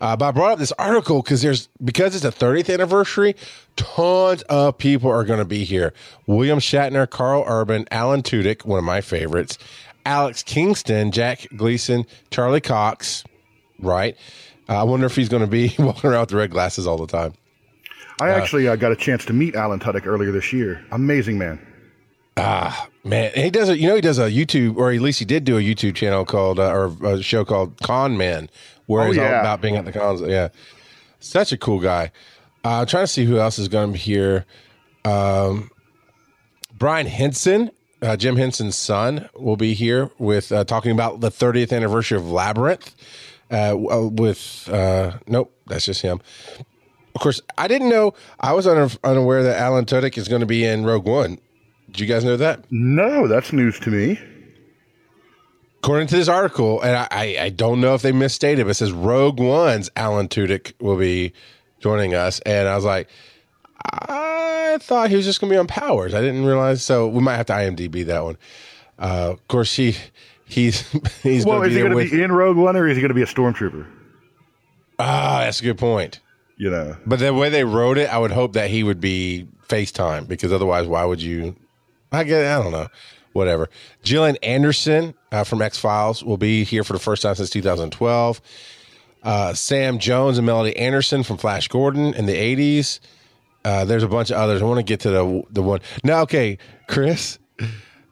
[0.00, 3.34] Uh, but I brought up this article because there's because it's a 30th anniversary.
[3.76, 5.94] Tons of people are going to be here.
[6.26, 9.58] William Shatner, Karl Urban, Alan Tudyk, one of my favorites,
[10.06, 13.24] Alex Kingston, Jack Gleeson, Charlie Cox.
[13.78, 14.16] Right.
[14.68, 16.96] Uh, I wonder if he's going to be walking around with the red glasses all
[16.96, 17.34] the time.
[18.20, 20.82] I actually uh, got a chance to meet Alan Tudyk earlier this year.
[20.90, 21.60] Amazing man.
[22.38, 25.18] Ah, man, and he does a you know he does a YouTube or at least
[25.18, 28.50] he did do a YouTube channel called uh, or a show called Con Man
[28.86, 30.20] where Oh, he's all about being at the cons.
[30.20, 30.48] Yeah,
[31.18, 32.12] such a cool guy.
[32.64, 34.44] Uh, I'm trying to see who else is going to be here.
[35.04, 35.70] Um,
[36.78, 37.70] Brian Henson,
[38.02, 42.30] uh, Jim Henson's son, will be here with uh, talking about the 30th anniversary of
[42.30, 42.94] Labyrinth.
[43.50, 46.20] Uh, uh, with uh, nope, that's just him.
[47.14, 48.12] Of course, I didn't know.
[48.40, 51.38] I was un- unaware that Alan Tudyk is going to be in Rogue One.
[51.86, 52.64] Did you guys know that?
[52.70, 54.20] No, that's news to me.
[55.78, 58.74] According to this article, and I, I, I don't know if they misstated, but it
[58.74, 61.32] says Rogue One's Alan Tudyk will be
[61.78, 62.40] joining us.
[62.40, 63.08] And I was like,
[64.82, 66.14] Thought he was just going to be on Powers.
[66.14, 66.84] I didn't realize.
[66.84, 68.36] So we might have to IMDb that one.
[68.98, 69.96] Uh, of course, he
[70.46, 70.80] he's
[71.22, 73.14] he's Well, is he going to be in Rogue One or is he going to
[73.14, 73.86] be a stormtrooper?
[74.98, 76.20] Ah, that's a good point.
[76.56, 76.96] You know.
[77.04, 80.52] But the way they wrote it, I would hope that he would be FaceTime because
[80.52, 81.54] otherwise, why would you?
[82.12, 82.46] I get.
[82.46, 82.88] I don't know.
[83.32, 83.68] Whatever.
[84.02, 88.40] Gillian Anderson uh, from X Files will be here for the first time since 2012.
[89.22, 93.00] Uh, Sam Jones and Melody Anderson from Flash Gordon in the 80s.
[93.66, 94.62] Uh, there's a bunch of others.
[94.62, 96.20] I want to get to the the one now.
[96.22, 97.40] Okay, Chris,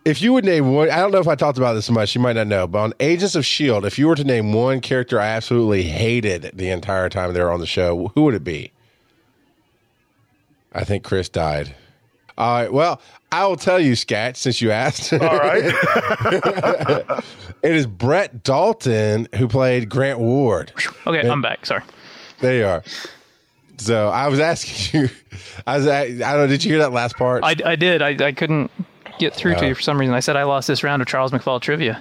[0.05, 2.13] if you would name one, I don't know if I talked about this much.
[2.13, 4.81] You might not know, but on Agents of Shield, if you were to name one
[4.81, 8.43] character I absolutely hated the entire time they were on the show, who would it
[8.43, 8.73] be?
[10.73, 11.77] I think Chris died.
[12.37, 12.73] All right.
[12.73, 15.13] Well, I will tell you, Scat, since you asked.
[15.13, 15.63] All right.
[17.63, 20.73] it is Brett Dalton who played Grant Ward.
[21.07, 21.65] Okay, I'm back.
[21.65, 21.85] Sorry.
[22.41, 22.83] There you are.
[23.79, 25.09] So I was asking you,
[25.67, 27.43] I was, I, I don't know, did you hear that last part?
[27.45, 28.03] I, I did.
[28.03, 28.71] I, I couldn't
[29.19, 29.69] get through to Oh.
[29.69, 30.15] you for some reason.
[30.15, 32.01] I said I lost this round of Charles McFall trivia.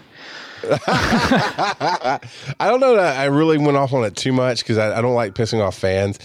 [0.69, 2.19] I
[2.61, 5.13] don't know that I really went off on it too much because I, I don't
[5.15, 6.19] like pissing off fans.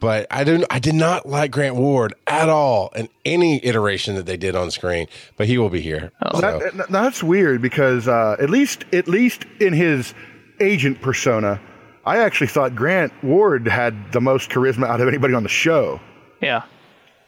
[0.00, 0.66] But I didn't.
[0.70, 4.70] I did not like Grant Ward at all in any iteration that they did on
[4.70, 5.08] screen.
[5.36, 6.12] But he will be here.
[6.34, 10.14] So, That, that- that's weird because uh, at least at least in his
[10.60, 11.60] agent persona,
[12.04, 16.00] I actually thought Grant Ward had the most charisma out of anybody on the show.
[16.40, 16.62] Yeah.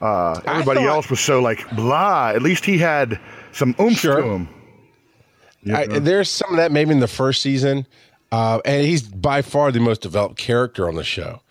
[0.00, 2.32] Uh, everybody thought- else was so like blah.
[2.34, 3.18] At least he had
[3.52, 4.20] some oomph Sure.
[4.22, 4.48] to him.
[5.74, 7.86] I, there's some of that maybe in the first season,
[8.32, 11.42] uh, and he's by far the most developed character on the show.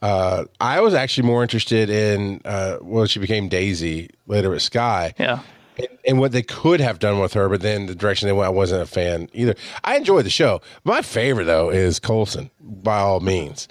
[0.00, 5.12] Uh, I was actually more interested in uh, when she became Daisy later with Skye.
[5.18, 5.40] Yeah.
[5.88, 8.46] And, and what they could have done with her, but then the direction they went,
[8.46, 9.54] I wasn't a fan either.
[9.84, 10.60] I enjoyed the show.
[10.84, 13.68] My favorite though is Coulson, by all means.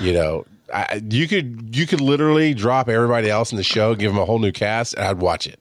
[0.00, 4.12] You know, I, you could you could literally drop everybody else in the show, give
[4.12, 5.58] them a whole new cast, and I'd watch it.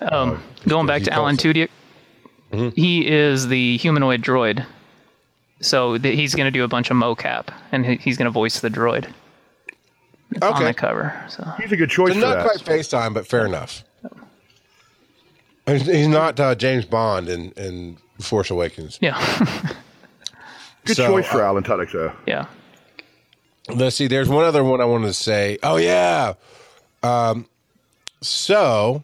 [0.00, 1.52] Um, going back he's to Alan awesome.
[1.52, 4.66] Tudyk, he is the humanoid droid.
[5.60, 8.30] So th- he's going to do a bunch of mocap, and he- he's going to
[8.30, 9.06] voice the droid
[10.42, 11.14] on Okay, the cover.
[11.28, 12.44] So He's a good choice so for not that.
[12.44, 13.82] quite FaceTime, but fair enough.
[15.66, 18.98] He's he's not uh, James Bond in, in Force Awakens.
[19.00, 19.18] yeah,
[20.84, 22.12] Good So, choice for uh, Alan Tudyk, though.
[22.26, 22.46] yeah.
[23.70, 24.08] Let's see.
[24.08, 25.58] There's one other one I wanted to say.
[25.62, 26.34] Oh yeah.
[27.02, 27.46] Um,
[28.20, 29.02] so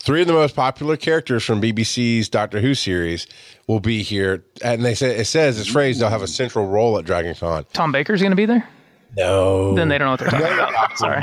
[0.00, 3.26] three of the most popular characters from BBC's Doctor Who series
[3.66, 6.98] will be here, and they say it says it's phrased they'll have a central role
[6.98, 7.66] at Dragon Con.
[7.74, 8.66] Tom Baker's going to be there.
[9.16, 10.98] No, Then they don't know what they're talking about.
[10.98, 11.22] Sorry.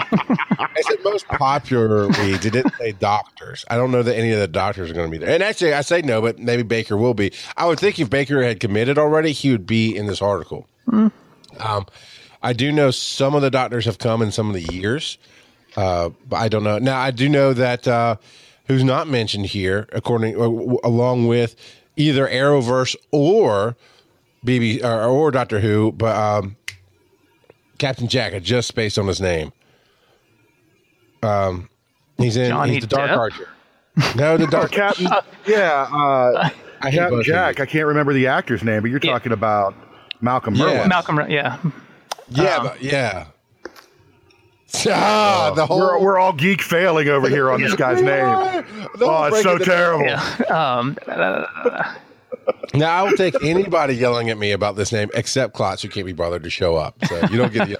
[0.59, 2.33] I said most popularly.
[2.37, 3.65] They didn't say doctors.
[3.69, 5.33] I don't know that any of the doctors are going to be there.
[5.33, 7.31] And actually, I say no, but maybe Baker will be.
[7.55, 10.67] I would think if Baker had committed already, he would be in this article.
[10.91, 11.85] Um,
[12.41, 15.17] I do know some of the doctors have come in some of the years,
[15.77, 16.79] uh, but I don't know.
[16.79, 18.15] Now, I do know that uh,
[18.67, 21.55] who's not mentioned here, according uh, w- along with
[21.95, 23.75] either Arrowverse or
[24.45, 26.55] BB or, or Doctor Who, but um,
[27.83, 28.33] Captain Jack.
[28.33, 29.51] I just spaced on his name.
[31.21, 31.69] Um,
[32.17, 32.49] he's in.
[32.49, 33.17] Johnny he's the Dark Depp?
[33.17, 33.49] Archer.
[34.15, 35.07] No, the Dark Captain,
[35.45, 36.49] yeah, uh,
[36.81, 37.59] I hate Captain Jack.
[37.59, 39.11] I can't remember the actor's name, but you're Yeah.
[39.11, 39.75] talking about
[40.21, 40.65] Malcolm Yeah.
[40.65, 40.87] Merlin.
[40.89, 41.57] Malcolm, yeah.
[42.29, 43.25] Yeah, but, yeah.
[44.87, 45.77] Ah, the whole.
[45.79, 48.25] We're, we're all geek failing over here on this guy's name.
[49.01, 50.05] Oh, it's so terrible.
[50.05, 50.23] Yeah.
[50.45, 50.97] Um,
[52.73, 56.05] Now I will take anybody yelling at me about this name except Klotz, who can't
[56.05, 56.95] be bothered to show up.
[57.05, 57.77] So you don't get the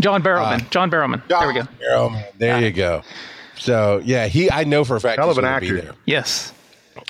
[0.00, 0.68] John Barrowman.
[0.70, 1.26] John Barrowman.
[1.28, 1.62] There we go.
[1.90, 3.02] Oh, man, there you go.
[3.58, 5.80] So yeah, he I know for a fact Hell he's of an gonna be actor.
[5.82, 5.94] there.
[6.06, 6.52] Yes.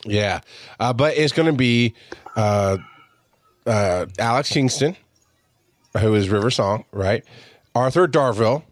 [0.04, 0.40] Yeah,
[0.80, 1.94] uh, but it's going to be
[2.34, 2.78] uh,
[3.66, 4.96] uh, Alex Kingston,
[5.98, 7.24] who is River Song, right?
[7.74, 8.62] Arthur Darvill,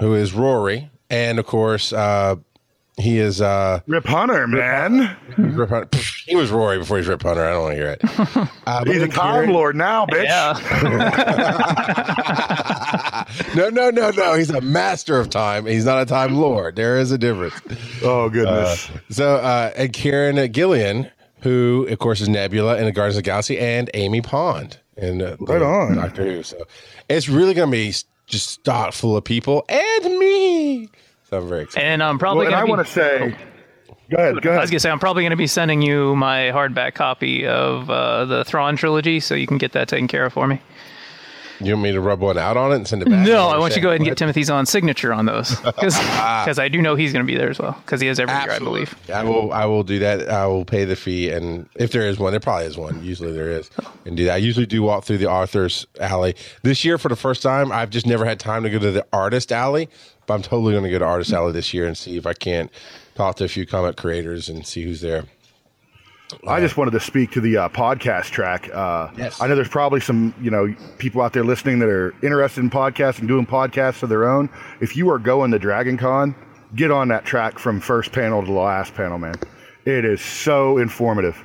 [0.00, 2.36] who is Rory, and of course uh,
[2.98, 5.16] he is uh, Rip Hunter, man.
[5.36, 5.86] Rip Hunter.
[5.88, 7.44] Pff, He was Rory before he's Rip Hunter.
[7.44, 8.48] I don't want to hear it.
[8.66, 10.24] Uh, He's a then Time Kieran- Lord now, bitch.
[10.24, 10.54] Yeah.
[13.54, 14.34] no, no, no, no.
[14.34, 15.66] He's a master of time.
[15.66, 16.74] He's not a time lord.
[16.74, 17.54] There is a difference.
[18.02, 18.90] Oh goodness.
[19.10, 21.10] So, uh, and Karen Gillan,
[21.42, 25.22] who of course is Nebula in the Guardians of the Galaxy, and Amy Pond in
[25.22, 25.94] uh, Right on.
[25.96, 26.42] Doctor Who.
[26.42, 26.66] So
[27.08, 27.94] it's really going to be
[28.26, 30.90] just stock full of people and me.
[31.36, 31.86] So I'm very excited.
[31.86, 33.36] And I'm probably well, and I going want to say.
[34.08, 34.40] Go ahead.
[34.40, 37.90] Go I was gonna say I'm probably gonna be sending you my hardback copy of
[37.90, 40.60] uh, the Thrawn trilogy, so you can get that taken care of for me.
[41.60, 43.26] You want me to rub one out on it and send it back?
[43.26, 44.18] No, I want you to go ahead and get?
[44.18, 46.52] Timothy Zahn signature on those because ah.
[46.58, 48.58] I do know he's gonna be there as well because he has every year, I
[48.58, 48.94] believe.
[49.12, 49.52] I will.
[49.52, 50.28] I will do that.
[50.28, 53.02] I will pay the fee, and if there is one, there probably is one.
[53.02, 53.70] Usually there is,
[54.04, 54.34] and do that.
[54.34, 56.34] I usually do walk through the Arthur's Alley.
[56.62, 59.06] This year, for the first time, I've just never had time to go to the
[59.12, 59.88] Artist Alley,
[60.26, 62.34] but I'm totally going to go to Artist Alley this year and see if I
[62.34, 62.70] can't
[63.14, 65.24] talk to a few comic creators and see who's there.
[66.46, 68.68] I just wanted to speak to the uh, podcast track.
[68.72, 69.40] Uh, Yes.
[69.40, 72.70] I know there's probably some you know people out there listening that are interested in
[72.70, 74.50] podcasts and doing podcasts of their own.
[74.80, 76.34] If you are going to Dragon Con,
[76.74, 79.36] get on that track from first panel to the last panel, man.
[79.84, 81.40] It is so informative.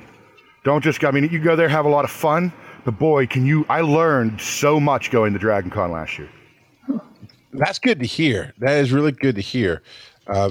[0.64, 1.00] Don't just.
[1.00, 1.08] go.
[1.08, 2.52] I mean, you go there, have a lot of fun,
[2.84, 3.64] but boy, can you!
[3.68, 6.28] I learned so much going to Dragon Con last year.
[7.52, 8.52] That's good to hear.
[8.58, 9.82] That is really good to hear.
[10.26, 10.50] Uh,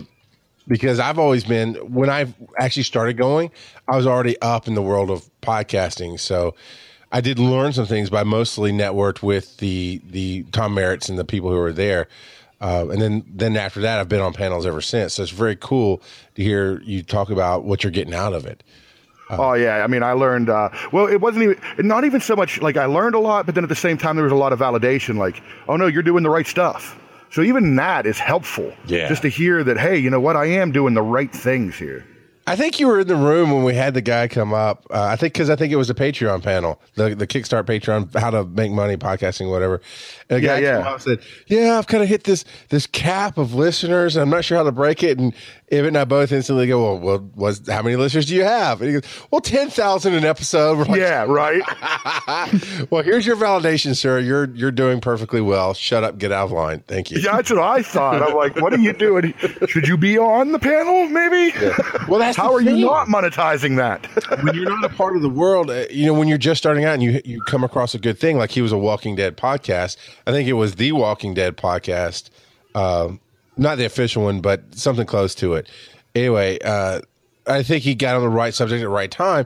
[0.67, 3.51] because I've always been when I actually started going,
[3.87, 6.19] I was already up in the world of podcasting.
[6.19, 6.55] So
[7.11, 11.19] I did learn some things, but I mostly networked with the the Tom Merritts and
[11.19, 12.07] the people who were there.
[12.61, 15.13] Uh, and then then after that, I've been on panels ever since.
[15.13, 16.01] So it's very cool
[16.35, 18.63] to hear you talk about what you're getting out of it.
[19.31, 20.49] Oh yeah, I mean, I learned.
[20.49, 23.55] Uh, well, it wasn't even not even so much like I learned a lot, but
[23.55, 25.17] then at the same time there was a lot of validation.
[25.17, 26.97] Like, oh no, you're doing the right stuff.
[27.31, 28.73] So even that is helpful.
[28.85, 29.07] Yeah.
[29.07, 32.05] Just to hear that, hey, you know what, I am doing the right things here.
[32.47, 34.85] I think you were in the room when we had the guy come up.
[34.89, 38.17] Uh, I think because I think it was a Patreon panel, the the Kickstart Patreon,
[38.19, 39.81] how to make money podcasting, whatever.
[40.29, 40.77] And a Yeah, guy yeah.
[40.77, 44.15] came up and said, "Yeah, I've kind of hit this this cap of listeners.
[44.15, 45.33] And I'm not sure how to break it." And
[45.71, 48.81] Evan and I both instantly go, "Well, well, was how many listeners do you have?"
[48.81, 51.61] And he goes, "Well, ten thousand an episode." We're like, yeah, right.
[52.89, 54.19] well, here's your validation, sir.
[54.19, 55.73] You're you're doing perfectly well.
[55.73, 56.83] Shut up, get out of line.
[56.87, 57.19] Thank you.
[57.19, 58.21] yeah, that's what I thought.
[58.21, 59.33] I'm like, what are you doing?
[59.67, 61.07] Should you be on the panel?
[61.07, 61.53] Maybe.
[62.07, 64.05] Well, that's How the are you not monetizing that?
[64.43, 66.85] when you're not a part of the world, uh, you know, when you're just starting
[66.85, 69.37] out and you you come across a good thing, like he was a Walking Dead
[69.37, 69.97] podcast.
[70.25, 72.29] I think it was the Walking Dead podcast,
[72.73, 73.19] um,
[73.57, 75.69] not the official one, but something close to it.
[76.15, 77.01] Anyway, uh,
[77.47, 79.45] I think he got on the right subject at the right time.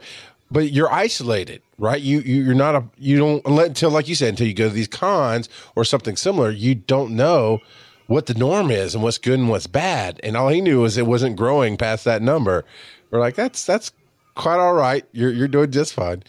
[0.52, 2.00] But you're isolated, right?
[2.00, 4.74] You, you you're not a you don't until like you said until you go to
[4.74, 6.52] these cons or something similar.
[6.52, 7.62] You don't know
[8.08, 10.20] what the norm is and what's good and what's bad.
[10.24, 12.66] And all he knew was it wasn't growing past that number.
[13.12, 13.92] We're like, that's that's
[14.36, 15.06] quite all right.
[15.12, 16.24] You're you're doing just fine.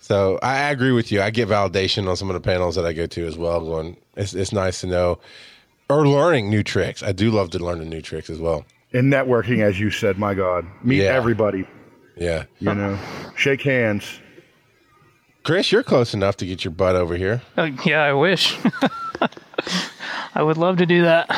[0.00, 1.20] So I I agree with you.
[1.20, 3.60] I get validation on some of the panels that I go to as well.
[3.60, 5.18] Going, it's it's nice to know
[5.90, 7.02] or learning new tricks.
[7.02, 8.64] I do love to learn the new tricks as well.
[8.92, 11.14] In networking, as you said, my God, meet Yeah.
[11.14, 11.66] everybody.
[12.16, 12.98] Yeah, You know,
[13.36, 14.20] shake hands.
[15.44, 17.40] Chris, you're close enough to get your butt over here.
[17.56, 18.56] Uh, yeah, I wish.
[20.34, 21.28] I would love to do that.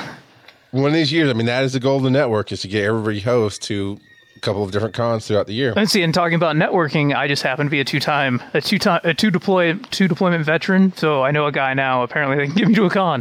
[0.73, 2.69] One of these years, I mean, that is the goal of the network is to
[2.69, 3.99] get every host to
[4.37, 5.73] a couple of different cons throughout the year.
[5.75, 6.03] Let's see.
[6.03, 9.31] And talking about networking, I just happen to be a two-time, a two-time, a two
[9.31, 10.93] deploy, two deployment veteran.
[10.97, 12.03] So I know a guy now.
[12.03, 13.21] Apparently, they can give me to a con.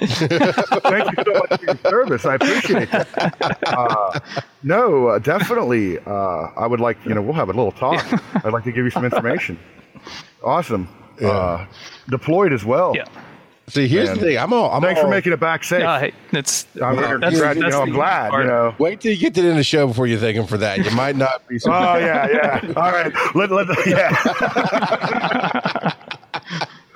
[0.00, 2.24] Thank you so much for your service.
[2.24, 3.06] I appreciate it.
[3.66, 4.20] Uh,
[4.62, 5.98] no, uh, definitely.
[5.98, 8.04] Uh, I would like, you know, we'll have a little talk.
[8.44, 9.58] I'd like to give you some information.
[10.44, 10.88] Awesome.
[11.20, 11.66] Uh,
[12.08, 12.94] deployed as well.
[12.94, 13.06] Yeah.
[13.68, 14.18] See, here's Man.
[14.18, 14.38] the thing.
[14.38, 14.70] I'm all.
[14.72, 15.84] I'm Thanks all, for making it back safe.
[15.84, 18.30] Uh, hey, it's I'm, that's- glad- you that's know, I'm glad.
[18.30, 18.44] part.
[18.44, 18.74] You know.
[18.78, 20.58] Wait till you get to the end of the show before you thank him for
[20.58, 20.84] that.
[20.84, 21.58] You might not be.
[21.58, 22.72] So Oh yeah, yeah.
[22.76, 23.12] All right.
[23.34, 25.94] Let let yeah.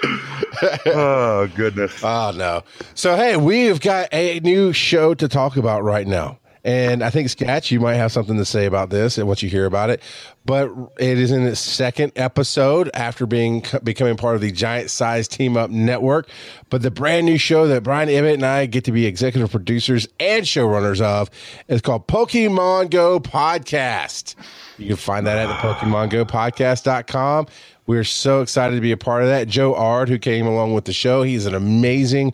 [0.87, 1.93] oh goodness.
[2.03, 2.63] Oh no.
[2.95, 6.39] So hey, we've got a new show to talk about right now.
[6.65, 9.49] And I think Sketch, you might have something to say about this and what you
[9.49, 10.01] hear about it.
[10.45, 15.27] But it is in its second episode after being becoming part of the Giant Size
[15.27, 16.29] Team Up Network.
[16.71, 20.07] But the brand new show that Brian Emmett and I get to be executive producers
[20.21, 21.31] and showrunners of
[21.67, 24.37] is called Pokemon Go Podcast.
[24.79, 27.47] You can find that at the PokemonGoPodcast.com.
[27.87, 29.49] We're so excited to be a part of that.
[29.49, 32.33] Joe Ard, who came along with the show, he's an amazing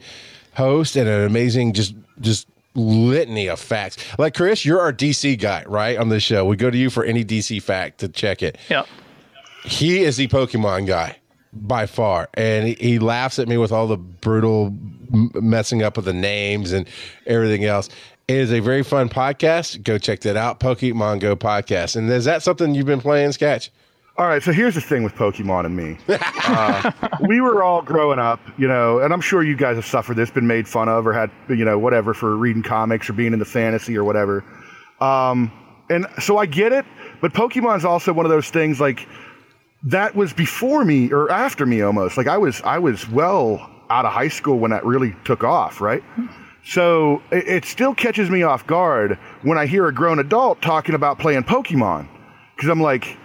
[0.53, 3.97] host and an amazing just just litany of facts.
[4.19, 5.99] Like Chris, you're our DC guy, right?
[5.99, 6.45] On this show.
[6.45, 8.59] We go to you for any DC fact to check it.
[8.69, 8.85] Yeah.
[9.65, 11.17] He is the Pokemon guy
[11.53, 12.29] by far.
[12.35, 14.75] And he, he laughs at me with all the brutal
[15.11, 16.89] messing up of the names and
[17.27, 17.89] everything else.
[18.29, 19.83] It is a very fun podcast.
[19.83, 20.61] Go check that out.
[20.61, 21.97] Pokemon Go podcast.
[21.97, 23.71] And is that something you've been playing, Sketch?
[24.19, 25.97] All right, so here's the thing with Pokemon and me.
[26.09, 26.91] Uh,
[27.29, 30.29] we were all growing up, you know, and I'm sure you guys have suffered this,
[30.29, 33.45] been made fun of, or had, you know, whatever for reading comics or being into
[33.45, 34.45] fantasy or whatever.
[35.01, 35.53] Um,
[35.89, 36.85] and so I get it,
[37.21, 39.07] but Pokemon's also one of those things like
[39.85, 42.17] that was before me or after me almost.
[42.17, 45.81] Like I was, I was well out of high school when that really took off,
[45.81, 46.03] right?
[46.65, 50.97] So it, it still catches me off guard when I hear a grown adult talking
[50.97, 52.09] about playing Pokemon,
[52.57, 53.17] because I'm like,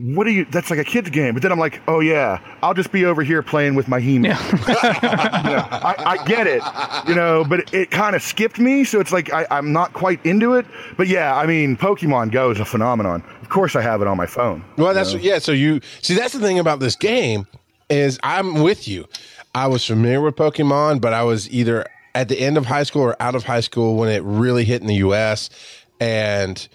[0.00, 0.44] what are you?
[0.46, 1.34] That's like a kid's game.
[1.34, 4.36] But then I'm like, oh yeah, I'll just be over here playing with my He-Man.
[4.40, 6.62] I, I get it,
[7.08, 9.92] you know, but it, it kind of skipped me, so it's like I, I'm not
[9.92, 10.66] quite into it.
[10.96, 13.22] But yeah, I mean, Pokemon Go is a phenomenon.
[13.42, 14.64] Of course, I have it on my phone.
[14.76, 15.38] Well, that's yeah.
[15.38, 17.46] So you see, that's the thing about this game
[17.88, 19.06] is I'm with you.
[19.54, 23.02] I was familiar with Pokemon, but I was either at the end of high school
[23.02, 25.50] or out of high school when it really hit in the U.S.
[25.98, 26.66] And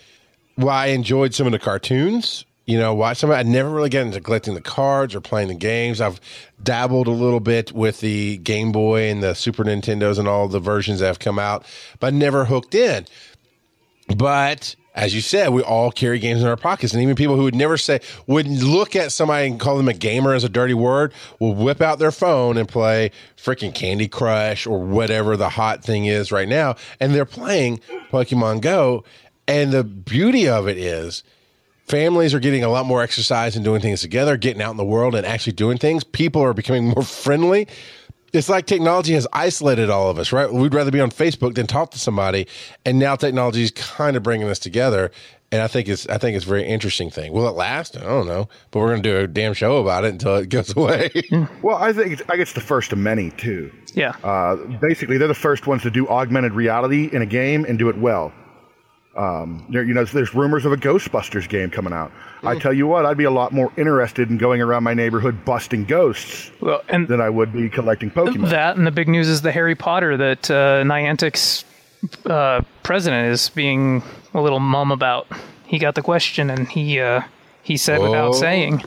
[0.55, 3.31] while I enjoyed some of the cartoons, you know, watch some.
[3.31, 6.01] I never really got into collecting the cards or playing the games.
[6.01, 6.19] I've
[6.61, 10.59] dabbled a little bit with the Game Boy and the Super Nintendos and all the
[10.59, 11.65] versions that have come out,
[11.99, 13.05] but never hooked in.
[14.15, 17.43] But as you said, we all carry games in our pockets, and even people who
[17.43, 20.73] would never say would look at somebody and call them a gamer as a dirty
[20.73, 25.83] word will whip out their phone and play freaking Candy Crush or whatever the hot
[25.83, 29.03] thing is right now, and they're playing Pokemon Go.
[29.47, 31.23] And the beauty of it is,
[31.87, 34.85] families are getting a lot more exercise and doing things together, getting out in the
[34.85, 36.03] world and actually doing things.
[36.03, 37.67] People are becoming more friendly.
[38.33, 40.51] it's like technology has isolated all of us, right?
[40.51, 42.47] We'd rather be on Facebook than talk to somebody,
[42.85, 45.11] and now technology is kind of bringing us together.
[45.51, 47.31] And I think it's I think it's a very interesting thing.
[47.31, 47.95] Will it last?
[47.95, 50.49] I don't know, but we're going to do a damn show about it until it
[50.49, 51.11] goes away.
[51.61, 53.71] Well, I think it's, I guess the first of many too.
[53.93, 54.15] Yeah.
[54.23, 57.87] Uh, basically, they're the first ones to do augmented reality in a game and do
[57.89, 58.33] it well.
[59.15, 62.11] Um, there, you know, there's rumors of a Ghostbusters game coming out.
[62.43, 65.45] I tell you what, I'd be a lot more interested in going around my neighborhood
[65.45, 68.49] busting ghosts well, and than I would be collecting Pokemon.
[68.49, 71.63] that and the big news is the Harry Potter that uh, Niantic's
[72.25, 74.03] uh, president is being
[74.33, 75.27] a little mum about.
[75.65, 77.21] He got the question and he uh,
[77.63, 78.03] he said Oh.
[78.03, 78.83] without saying.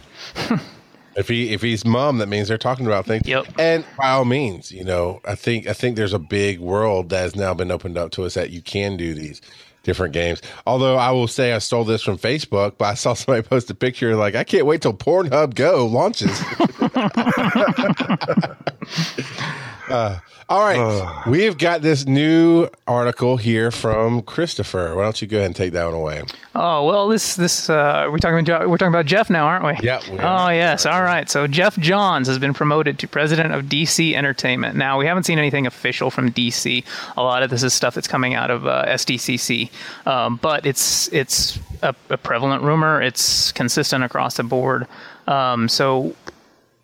[1.17, 3.27] if he if he's mom, that means they're talking about things.
[3.27, 3.47] Yep.
[3.59, 7.21] And by all means, you know, I think I think there's a big world that
[7.23, 9.41] has now been opened up to us that you can do these
[9.83, 10.43] different games.
[10.67, 13.75] Although I will say I stole this from Facebook, but I saw somebody post a
[13.75, 16.29] picture like I can't wait till Pornhub Go launches.
[19.89, 20.19] Uh,
[20.51, 24.95] all right, we've got this new article here from Christopher.
[24.95, 26.23] Why don't you go ahead and take that one away?
[26.55, 29.87] Oh well, this this uh, we're talking about we're talking about Geoff now, aren't we?
[29.87, 30.49] Yeah, we are.
[30.49, 31.29] Oh yes, all right.
[31.29, 34.77] So Geoff Johns has been promoted to president of DC Entertainment.
[34.77, 36.85] Now we haven't seen anything official from DC.
[37.17, 39.68] A lot of this is stuff that's coming out of uh, SDCC,
[40.07, 43.01] um, but it's it's a, a prevalent rumor.
[43.03, 44.87] It's consistent across the board.
[45.27, 46.15] Um, so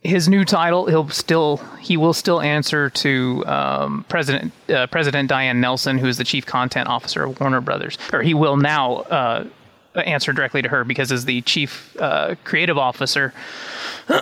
[0.05, 5.61] his new title, he'll still he will still answer to um, President uh, President Diane
[5.61, 9.47] Nelson, who is the chief content officer of Warner Brothers, or he will now uh,
[9.95, 13.33] answer directly to her because as the chief uh, creative officer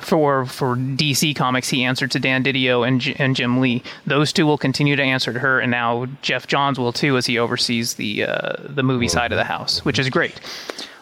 [0.00, 3.82] for for DC Comics, he answered to Dan Didio and, J- and Jim Lee.
[4.06, 7.26] Those two will continue to answer to her, and now Geoff Johns will too, as
[7.26, 10.40] he oversees the uh, the movie side of the house, which is great.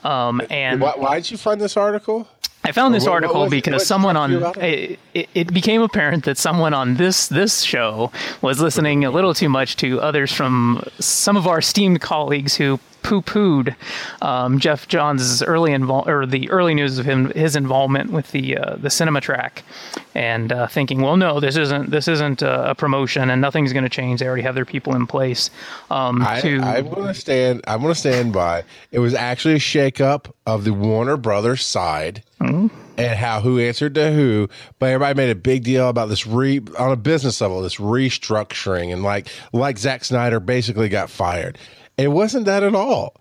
[0.04, 2.28] Um, and Why, why did you find this article?
[2.66, 5.80] I found this What- what article it- because what someone on it, it, it became
[5.82, 8.10] apparent that someone on this this show
[8.42, 12.80] was listening a little too much to others from some of our esteemed colleagues who
[13.04, 13.76] poo-pooed
[14.22, 18.56] um, Geoff Johns' early invol- or the early news of him his involvement with the
[18.58, 19.62] uh, the cinema track,
[20.14, 23.84] and uh, thinking, well, no, this isn't this isn't a, a promotion, and nothing's going
[23.84, 24.18] to change.
[24.18, 25.50] They already have their people in place.
[25.90, 27.62] Um, I, to I'm going to stand.
[27.68, 28.64] I'm going to stand by.
[28.90, 32.66] It was actually a shakeup of the Warner Brothers side Mm-hmm.
[32.98, 34.50] and how who answered to who.
[34.78, 38.92] But everybody made a big deal about this re on a business level, this restructuring,
[38.92, 41.56] and like like Zack Snyder basically got fired.
[41.96, 43.14] It wasn't that at all.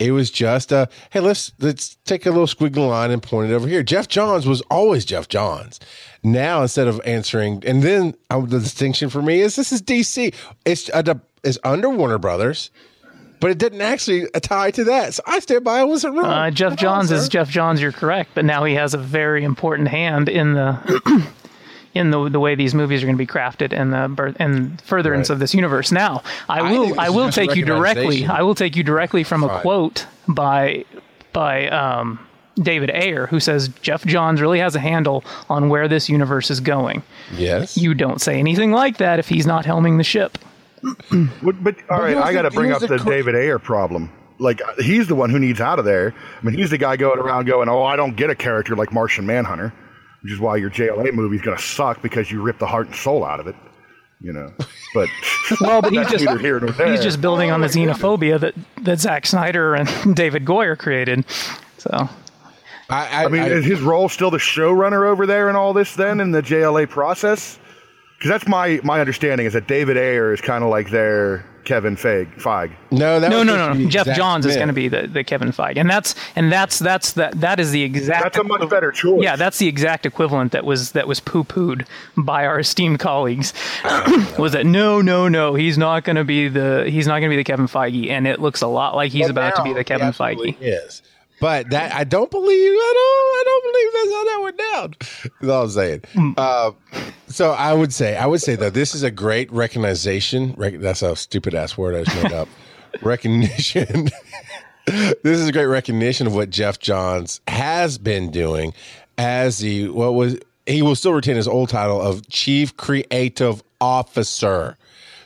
[0.00, 3.54] It was just a hey, let's let's take a little squiggly line and point it
[3.54, 3.82] over here.
[3.82, 5.78] Geoff Johns was always Geoff Johns.
[6.22, 10.34] Now instead of answering, and then um, the distinction for me is this is DC.
[10.64, 12.70] It's a, it's under Warner Brothers,
[13.40, 15.14] but it didn't actually tie to that.
[15.14, 15.80] So I stand by.
[15.80, 16.24] I wasn't wrong.
[16.24, 17.28] Uh, Geoff Johns is.
[17.28, 17.82] Geoff Johns.
[17.82, 21.28] You're correct, but now he has a very important hand in the
[21.94, 24.80] in the the way these movies are going to be crafted and the birth and
[24.82, 25.34] furtherance Right.
[25.34, 25.90] of this universe.
[25.92, 28.26] Now, I I will think I, will take you directly.
[28.26, 29.60] I will take you directly from a Fine.
[29.62, 30.84] quote by
[31.32, 32.18] by um,
[32.60, 36.60] David Ayer, who says Geoff Johns really has a handle on where this universe is
[36.60, 37.02] going.
[37.32, 37.76] Yes.
[37.76, 40.38] You don't say anything like that if he's not helming the ship.
[41.42, 43.58] But, but all right, here's I got to bring up the the cr- David Ayer
[43.58, 44.10] problem.
[44.38, 46.14] Like he's the one who needs out of there.
[46.40, 48.90] I mean, he's the guy going around going, "Oh, I don't get a character like
[48.92, 49.72] Martian Manhunter,"
[50.22, 52.96] which is why your JLA movie's going to suck because you rip the heart and
[52.96, 53.56] soul out of it.
[54.20, 54.52] You know,
[54.92, 55.08] but
[55.60, 59.26] Well, but he's just here he's just building on the oh, xenophobia that that Zack
[59.26, 61.24] Snyder and David Goyer created.
[61.78, 61.90] So
[62.90, 65.94] I, I, I mean, is his role still the showrunner over there and all this
[65.94, 67.58] then in the JLA process?
[68.18, 71.94] Because that's my my understanding is that David Ayer is kind of like their Kevin
[71.94, 72.34] Feige.
[72.34, 72.72] Feige.
[72.90, 73.88] no, that no, was no, no, no.
[73.88, 76.80] Geoff Zack Johns is going to be the, the Kevin Feige, and that's and that's
[76.80, 78.24] that's that that is the exact.
[78.24, 79.22] That's a much better choice.
[79.22, 83.52] Yeah, that's the exact equivalent that was that was poo pooed by our esteemed colleagues.
[84.36, 85.54] was that no, no, no?
[85.54, 88.26] He's not going to be the he's not going to be the Kevin Feige, and
[88.26, 90.86] it looks a lot like he's But about to be the Kevin absolutely Feige.
[90.86, 91.02] Is.
[91.40, 95.32] But that I don't believe I don't I don't believe that's how that went down.
[95.40, 96.34] That's all I'm saying.
[96.36, 96.72] Uh,
[97.28, 100.54] so I would say I would say that this is a great recognition.
[100.56, 102.48] Rec- that's a stupid ass word I just made up.
[103.02, 104.10] recognition.
[104.86, 108.74] this is a great recognition of what Geoff Johns has been doing
[109.18, 114.76] as the what was he will still retain his old title of chief creative officer.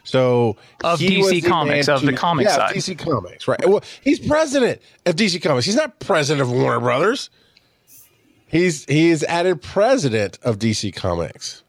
[0.05, 2.75] So Of he DC the Comics, man of the to- comic yeah, side.
[2.77, 3.67] DC Comics, right?
[3.69, 5.67] Well, he's president of DC Comics.
[5.67, 7.31] He's not president of Warner Brothers.
[8.47, 11.65] He's he is added president of DC Comics,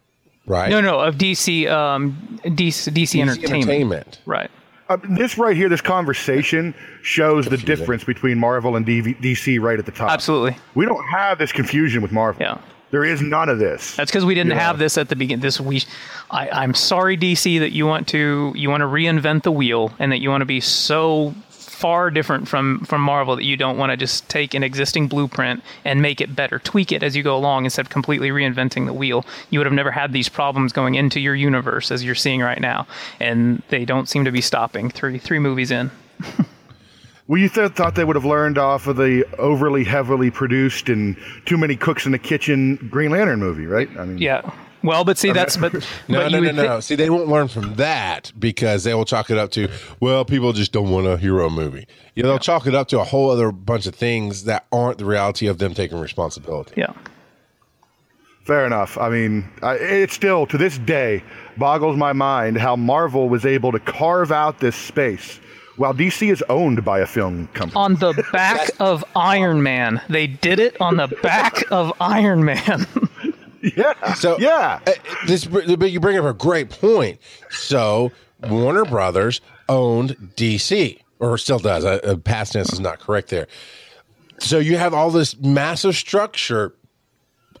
[0.46, 0.70] right?
[0.70, 3.52] No, no, of DC, um, DC, DC, DC Entertainment.
[3.54, 4.20] Entertainment.
[4.26, 4.50] Right.
[4.88, 6.72] Uh, this right here, this conversation
[7.02, 10.10] shows the difference between Marvel and DV- DC right at the top.
[10.12, 10.56] Absolutely.
[10.76, 12.40] We don't have this confusion with Marvel.
[12.40, 12.58] Yeah.
[12.96, 13.94] There is none of this.
[13.94, 14.60] That's because we didn't Yeah.
[14.60, 15.42] have this at the beginning.
[15.42, 15.82] This we,
[16.30, 20.10] I, I'm sorry, DC, that you want to you want to reinvent the wheel and
[20.12, 23.90] that you want to be so far different from from Marvel that you don't want
[23.90, 27.36] to just take an existing blueprint and make it better, tweak it as you go
[27.36, 29.26] along instead of completely reinventing the wheel.
[29.50, 32.62] You would have never had these problems going into your universe as you're seeing right
[32.62, 32.86] now,
[33.20, 34.88] and they don't seem to be stopping.
[34.88, 35.90] Three three movies in.
[37.28, 41.16] Well, you th- thought they would have learned off of the overly heavily produced and
[41.44, 43.88] too many cooks in the kitchen Green Lantern movie, right?
[43.98, 44.48] I mean, Yeah.
[44.82, 46.80] Well, but see, that's but No, but no, you no, would thi- no.
[46.80, 49.68] See, they won't learn from that because they will chalk it up to,
[49.98, 51.88] well, people just don't want a hero movie.
[52.14, 54.98] You know, they'll chalk it up to a whole other bunch of things that aren't
[54.98, 56.74] the reality of them taking responsibility.
[56.76, 56.92] Yeah.
[58.44, 58.96] Fair enough.
[58.96, 61.24] I mean, I, it still to this day
[61.56, 65.40] boggles my mind how Marvel was able to carve out this space
[65.76, 67.76] while DC is owned by a film company.
[67.76, 70.00] on the back of Iron Man.
[70.08, 72.86] They did it on the back of Iron Man.
[73.62, 74.14] yeah.
[74.14, 74.80] So yeah.
[74.86, 74.92] uh,
[75.26, 77.18] this, but you bring up a great point.
[77.50, 78.12] So
[78.48, 81.84] Warner Brothers owned DC, or still does.
[81.84, 83.46] Uh, uh, past tense is not correct there.
[84.38, 86.74] So you have all this massive structure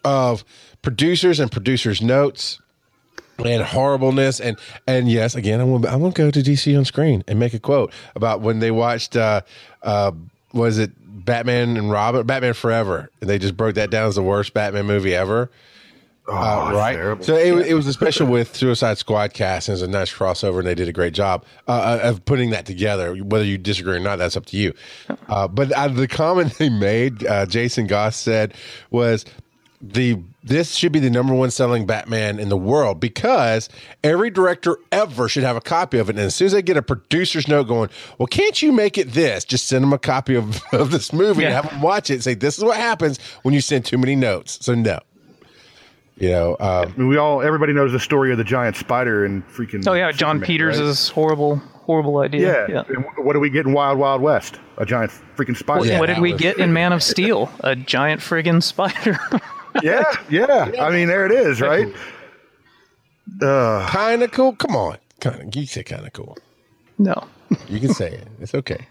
[0.04, 0.44] of
[0.82, 2.60] producers and producers' notes
[3.44, 6.84] and horribleness and and yes, again, I want I want to go to DC on
[6.84, 9.42] screen and make a quote about when they watched uh
[9.82, 10.12] uh
[10.52, 10.90] was it
[11.24, 14.86] Batman and Robin Batman Forever and they just broke that down as the worst Batman
[14.86, 15.50] movie ever.
[16.28, 16.94] Oh, Uh, right.
[16.96, 17.24] terrible.
[17.24, 20.12] So it, it was a special with Suicide Squad cast, and it was a nice
[20.12, 23.14] crossover, and they did a great job uh, uh, of putting that together.
[23.14, 24.74] Whether you disagree or not, that's up to you.
[25.28, 28.54] Uh, but uh, the comment they made, uh, Jason Goss said,
[28.90, 29.24] was
[29.80, 33.68] the this should be the number one selling Batman in the world because
[34.04, 36.12] every director ever should have a copy of it.
[36.16, 39.12] And as soon as they get a producer's note going, well, can't you make it
[39.12, 39.44] this?
[39.44, 42.24] Just send them a copy of, of this movie and have them watch it and
[42.24, 44.64] say, this is what happens when you send too many notes.
[44.64, 45.00] So no.
[46.18, 49.26] You know, um, I mean, we all everybody knows the story of the giant spider
[49.26, 49.86] and freaking.
[49.86, 50.78] Oh yeah, John Superman, Peters'
[51.10, 51.14] right?
[51.14, 52.66] horrible, horrible idea.
[52.70, 52.84] Yeah.
[52.88, 54.58] And what do we get in Wild Wild West?
[54.78, 55.80] A giant freaking spider.
[55.80, 57.50] What, Yeah, what did we was- get in Man of Steel?
[57.60, 59.18] A giant friggin' spider.
[59.82, 60.70] yeah, yeah.
[60.80, 61.88] I mean, there it is, right?
[63.42, 64.54] Uh, kind of cool.
[64.54, 64.98] Come on.
[65.20, 66.36] Kind of, you say kind of cool.
[66.98, 67.26] no.
[67.68, 68.26] You can say it.
[68.40, 68.86] It's okay.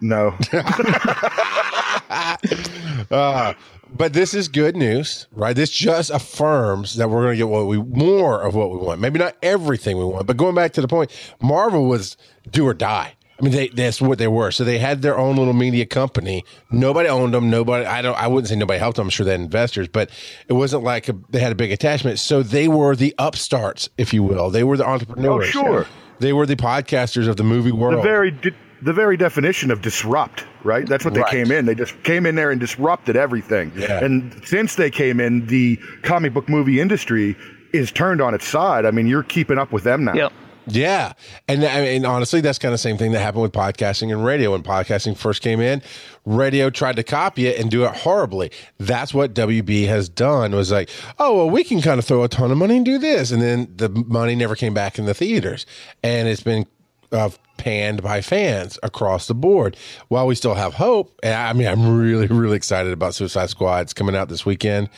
[0.00, 0.36] No.
[3.96, 5.54] But this is good news, right?
[5.54, 9.00] This just affirms that we're going to get what we more of what we want.
[9.00, 12.16] Maybe not everything we want, but going back to the point, Marvel was
[12.50, 13.14] do or die.
[13.38, 14.50] I mean, they, that's what they were.
[14.52, 16.44] So they had their own little media company.
[16.70, 17.50] Nobody owned them.
[17.50, 17.84] Nobody.
[17.84, 18.16] I don't.
[18.16, 19.06] I wouldn't say nobody helped them.
[19.06, 20.10] I'm sure they had investors, but
[20.48, 22.20] it wasn't like a, they had a big attachment.
[22.20, 24.50] So they were the upstarts, if you will.
[24.50, 25.48] They were the entrepreneurs.
[25.48, 25.86] Oh, sure.
[26.20, 27.98] They were the podcasters of the movie world.
[27.98, 30.86] the very di- the very definition of disrupt, right?
[30.86, 31.30] That's what they Right.
[31.30, 31.64] came in.
[31.66, 33.72] They just came in there and disrupted everything.
[33.74, 34.04] Yeah.
[34.04, 37.34] And since they came in, the comic book movie industry
[37.72, 38.84] is turned on its side.
[38.86, 40.12] I mean, you're keeping up with them now.
[40.14, 40.32] Yep.
[40.66, 41.12] Yeah,
[41.46, 44.24] and I mean honestly, that's kind of the same thing that happened with podcasting and
[44.24, 44.52] radio.
[44.52, 45.82] When podcasting first came in,
[46.24, 48.50] radio tried to copy it and do it horribly.
[48.78, 50.52] That's what WB has done.
[50.52, 50.88] Was like,
[51.18, 53.42] oh well, we can kind of throw a ton of money and do this, and
[53.42, 55.66] then the money never came back in the theaters,
[56.02, 56.66] and it's been
[57.12, 59.76] uh, panned by fans across the board.
[60.08, 63.82] While we still have hope, and I mean, I'm really really excited about Suicide Squad.
[63.82, 64.88] It's coming out this weekend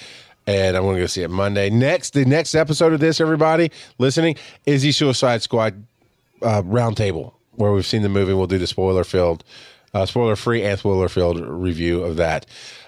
[0.47, 1.71] and I'm going to go see it Monday.
[1.71, 5.85] Next, the next episode of this, everybody listening, is the Suicide Squad
[6.43, 8.35] uh, roundtable where we've seen the movie.
[8.35, 9.45] We'll do the spoiler filled,
[9.95, 12.47] uh, spoiler free and spoiler filled review of that.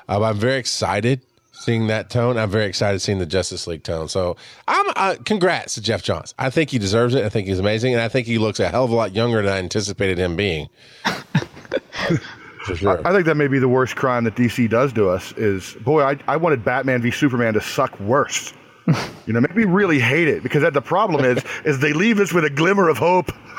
[0.09, 2.39] Um, I'm very excited seeing that tone.
[2.39, 4.09] I'm very excited seeing the Justice League tone.
[4.09, 4.37] So
[4.69, 6.35] I'm uh, congrats to Geoff Johns.
[6.39, 7.25] I think he deserves it.
[7.25, 9.43] I think he's amazing, and I think he looks a hell of a lot younger
[9.43, 10.69] than I anticipated him being.
[12.69, 13.07] For sure.
[13.07, 16.03] I think that may be the worst crime that DC does to us is, boy,
[16.03, 18.53] I, I wanted Batman v Superman to suck worse.
[19.27, 22.19] You know, make me really hate it because that the problem is, is they leave
[22.21, 23.31] us with a glimmer of hope.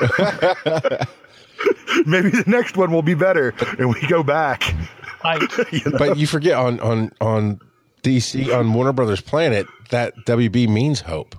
[2.04, 4.74] Maybe the next one will be better, and we go back.
[5.22, 5.38] I,
[5.98, 7.60] but you forget on on on
[8.02, 11.36] DC on Warner Brothers Planet that WB means hope.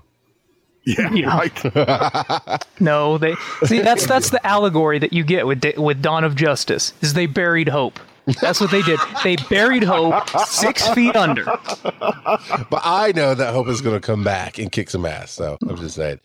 [0.83, 1.37] Yeah, Yeah.
[1.37, 2.65] right.
[2.79, 6.93] no, they see that's that's the allegory that you get with with Dawn of Justice.
[7.01, 7.99] Is they buried hope.
[8.39, 8.99] That's what they did.
[9.23, 11.43] They buried hope six feet under.
[11.43, 15.31] But I know that hope is going to come back and kick some ass.
[15.31, 16.19] So I'm just saying.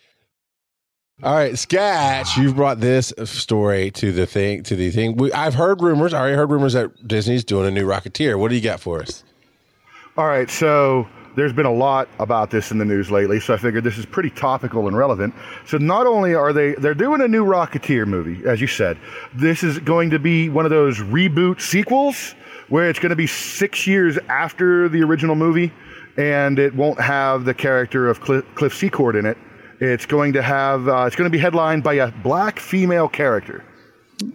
[1.22, 4.62] All right, Sketch, you've brought this story to the thing.
[4.64, 6.12] To the thing, we, I've heard rumors.
[6.12, 8.38] I already heard rumors that Disney's doing a new Rocketeer.
[8.38, 9.24] What do you got for us?
[10.18, 13.59] All right, so there's been a lot about this in the news lately, so I
[13.59, 15.34] figured this is pretty topical and relevant.
[15.66, 18.99] So not only are they they're doing a new Rocketeer movie, as you said,
[19.34, 22.34] this is going to be one of those reboot sequels
[22.68, 25.72] where it's going to be 6 years after the original movie
[26.16, 29.37] and it won't have the character of Cliff, Cliff Secord in it.
[29.78, 33.62] It's going to have uh, it's going to be headlined by a black female character.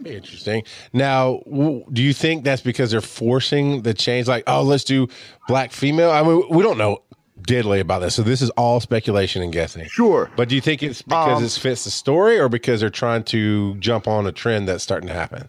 [0.04, 0.62] Interesting.
[0.92, 4.28] Now, w- do you think that's because they're forcing the change?
[4.28, 5.08] Like, oh, let's do
[5.48, 6.10] black female.
[6.10, 7.02] I mean, we don't know
[7.42, 9.88] diddly about this, so this is all speculation and guessing.
[9.88, 10.30] Sure.
[10.36, 13.24] But do you think it's because Um, it fits the story, or because they're trying
[13.24, 15.48] to jump on a trend that's starting to happen?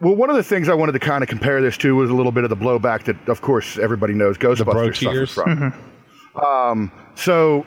[0.00, 2.14] Well, one of the things I wanted to kind of compare this to was a
[2.14, 5.72] little bit of the blowback that, of course, everybody knows Ghostbusters suffers from.
[6.44, 7.64] Um, so,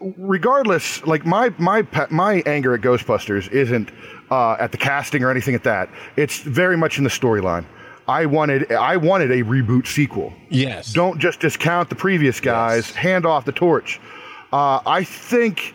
[0.00, 3.90] regardless, like my my my anger at Ghostbusters isn't
[4.30, 5.88] uh, at the casting or anything at that.
[6.16, 7.64] It's very much in the storyline.
[8.06, 10.32] I wanted I wanted a reboot sequel.
[10.48, 10.92] Yes.
[10.92, 12.90] Don't just discount the previous guys.
[12.90, 14.00] Hand off the torch.
[14.50, 15.74] Uh, I think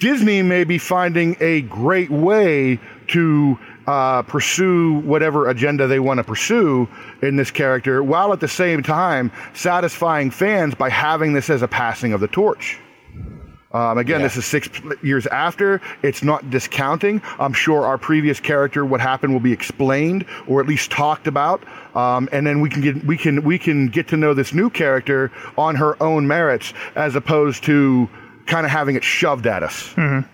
[0.00, 6.24] Disney may be finding a great way to uh, pursue whatever agenda they want to
[6.24, 6.88] pursue
[7.22, 11.68] in this character, while at the same time satisfying fans by having this as a
[11.68, 12.78] passing of the torch.
[13.72, 14.26] Um, again, Yeah.
[14.26, 14.68] this is six
[15.02, 15.80] years after.
[16.02, 17.22] It's not discounting.
[17.38, 21.62] I'm sure our previous character, what happened, will be explained or at least talked about,
[21.96, 24.70] um, and then we can get we can we can get to know this new
[24.70, 28.08] character on her own merits, as opposed to
[28.46, 29.94] kind of having it shoved at us.
[29.96, 30.24] I,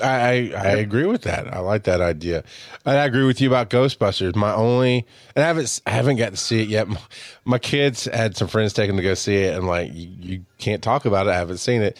[0.00, 1.46] I I agree with that.
[1.54, 2.42] I like that idea.
[2.84, 4.34] And I agree with you about Ghostbusters.
[4.34, 5.06] My only
[5.36, 6.88] and I haven't I haven't got to see it yet.
[6.88, 6.98] My,
[7.44, 10.82] my kids had some friends taking to go see it, and like you, you can't
[10.82, 11.30] talk about it.
[11.30, 11.96] I haven't seen it,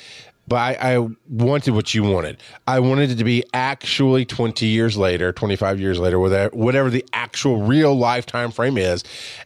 [0.49, 2.39] but I, I wanted what you wanted.
[2.67, 6.91] I wanted it to be actually twenty years later, twenty five years later, whatever whatever
[6.91, 9.05] the actual real lifetime frame is,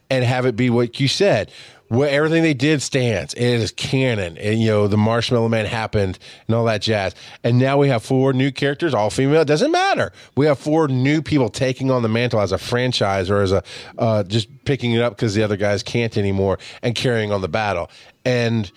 [0.09, 1.51] and have it be what you said
[1.91, 3.33] what everything they did stands.
[3.33, 7.13] It is canon, and you know the Marshmallow Man happened and all that jazz.
[7.43, 9.41] And now we have four new characters, all female.
[9.41, 10.13] It doesn't matter.
[10.37, 13.61] We have four new people taking on the mantle as a franchise or as a
[13.97, 17.49] uh, just picking it up because the other guys can't anymore and carrying on the
[17.49, 17.91] battle.
[18.23, 18.71] And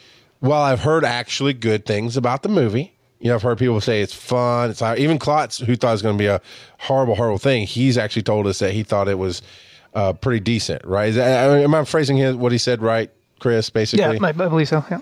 [0.45, 2.93] while I've heard actually good things about the movie.
[3.19, 4.71] You know, I've heard people say it's fun.
[4.71, 6.43] It's even Klotz, who thought it was going to be a
[6.79, 7.67] horrible, horrible thing.
[7.67, 9.41] He's actually told us that he thought it was
[9.95, 11.09] uh, pretty decent, right?
[11.09, 13.71] Is that, I mean, am I phrasing his, what he said right, Chris?
[13.71, 14.85] Basically, Yeah, I, I believe so.
[14.91, 15.01] Yeah.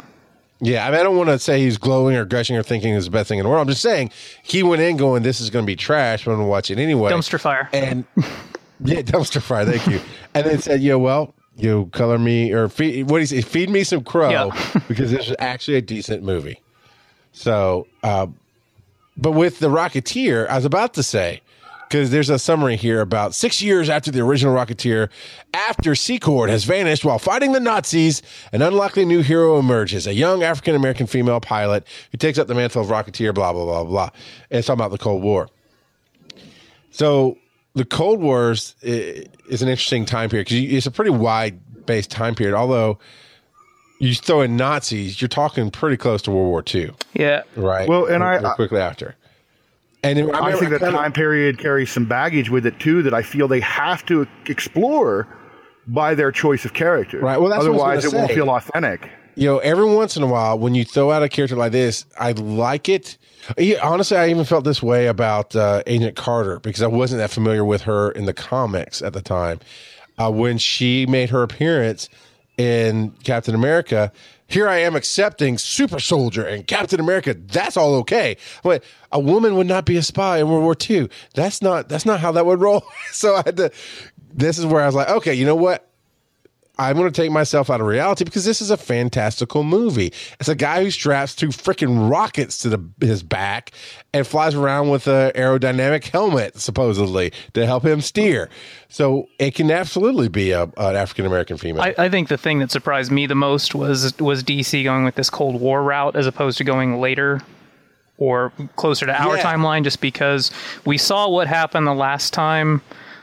[0.61, 0.87] yeah.
[0.87, 3.11] I mean, I don't want to say he's glowing or gushing or thinking it's the
[3.11, 3.63] best thing in the world.
[3.63, 4.13] I'm just saying
[4.45, 6.71] he went in going, "This is going to be trash," but I'm going to watch
[6.71, 7.11] it anyway.
[7.11, 7.69] Dumpster fire.
[7.73, 8.05] and
[8.85, 9.65] yeah, dumpster fire.
[9.65, 10.01] Thank you.
[10.35, 13.41] And then said, "Yeah, well, you color me or feed what do you say?
[13.43, 14.81] Feed me some crow Yeah.
[14.89, 16.61] because this is actually a decent movie."
[17.33, 18.27] So, uh,
[19.17, 21.43] but with the Rocketeer, I was about to say
[21.93, 25.11] because there's a summary here about six years after the original Rocketeer,
[25.53, 30.43] after Secord has vanished while fighting the Nazis, an unlikely new hero emerges, a young
[30.43, 34.09] African American female pilot who takes up the mantle of Rocketeer, blah, blah, blah, blah.
[34.51, 35.51] And it's talking about the Cold War.
[36.91, 37.37] So
[37.75, 42.35] the Cold Wars is an interesting time period because it's a pretty wide based time
[42.35, 42.99] period, although
[43.99, 47.43] you throw in Nazis, you're talking pretty close to World War II, Yeah.
[47.57, 47.89] right?
[47.89, 49.15] Well, and I- Real quickly after.
[50.05, 53.03] And I, I remember- think that kinda- time period carries some baggage with it too
[53.05, 55.29] that I feel they have to explore
[55.87, 57.21] by their choice of character.
[57.21, 59.09] Right, well, that's what I was otherwise it gonna won't feel authentic.
[59.35, 62.05] You know, every once in a while, when you throw out a character like this,
[62.19, 63.19] I like it.
[63.83, 67.65] Honestly, I even felt this way about uh, Agent Carter because I wasn't that familiar
[67.65, 69.61] with her in the comics at the time.
[70.19, 72.09] Uh, when she made her appearance
[72.59, 74.13] in Captain America,
[74.47, 77.35] here I am accepting Super Soldier and Captain America.
[77.35, 81.09] That's all okay, but a woman would not be a spy in World War II.
[81.35, 81.89] That's not.
[81.89, 82.85] That's not how that would roll.
[83.11, 83.73] so I had to.
[84.35, 85.89] This is where I was like, okay, you know what?
[86.79, 90.13] I'm going to take myself out of reality because this is a fantastical movie.
[90.41, 93.73] It's a guy who straps two freaking rockets to the, his back
[94.15, 98.49] and flies around with a aerodynamic helmet, supposedly, to help him steer.
[98.89, 101.83] So it can absolutely be a, an African American female.
[101.83, 105.15] I, I think the thing that surprised me the most was was DC going with
[105.15, 107.43] this Cold War route as opposed to going later
[108.19, 109.43] or closer to our Yeah.
[109.43, 110.51] timeline, just because
[110.87, 112.81] we saw what happened the last time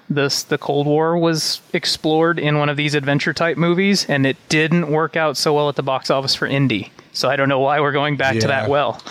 [0.09, 4.37] this the Cold War was explored in one of these adventure type movies, and it
[4.49, 6.91] didn't work out so well at the box office for Indy.
[7.13, 9.01] So I don't know why we're going back to that well.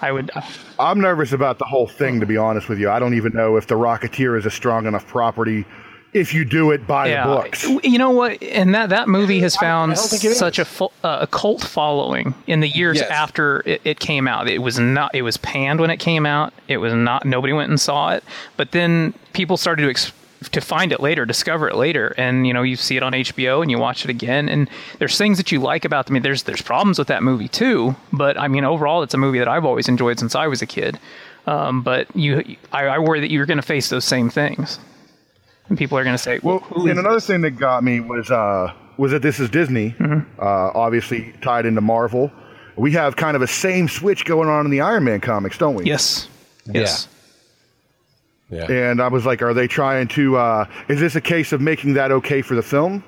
[0.00, 0.30] I would.
[0.78, 2.90] I'm nervous about the whole thing, to be honest with you.
[2.90, 5.64] I don't even know if the Rocketeer is a strong enough property
[6.12, 7.64] if you do it by yeah, the books.
[7.84, 8.42] you know what?
[8.42, 10.68] And that that movie has found I don't think it such a is.
[10.68, 13.10] fu- uh, a cult following in the years Yes.
[13.10, 14.48] after it, it came out.
[14.48, 15.14] It was not.
[15.14, 16.52] It was panned when it came out.
[16.68, 17.24] It was not.
[17.24, 18.24] Nobody went and saw it.
[18.56, 19.90] But then people started to.
[19.90, 20.12] Ex-
[20.50, 23.62] to find it later, discover it later, and you know you see it on HBO
[23.62, 26.10] and you watch it again, and there's things that you like about the.
[26.10, 29.18] I mean, there's there's problems with that movie too, but I mean overall it's a
[29.18, 30.98] movie that I've always enjoyed since I was a kid.
[31.46, 34.80] Um, but you, I, I worry that you're going to face those same things,
[35.72, 38.00] and people are going to say, Well, "Who is and another thing that got me
[38.00, 39.94] was uh, was that this is Disney,
[40.38, 42.30] uh, obviously tied into Marvel.
[42.76, 45.74] We have kind of a same switch going on in the Iron Man comics, don't
[45.74, 45.86] we?
[45.86, 46.28] Yes.
[46.66, 47.08] Yes.
[48.50, 48.70] Yeah.
[48.70, 50.36] And I was like, are they trying to?
[50.36, 53.02] Uh, is this a case of making that okay for the film?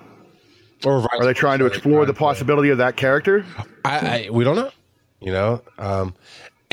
[0.87, 3.45] Or vice Are they trying to versa, explore the trying to- possibility of that character?
[3.85, 4.71] I, I we don't know.
[5.21, 6.15] You know, um,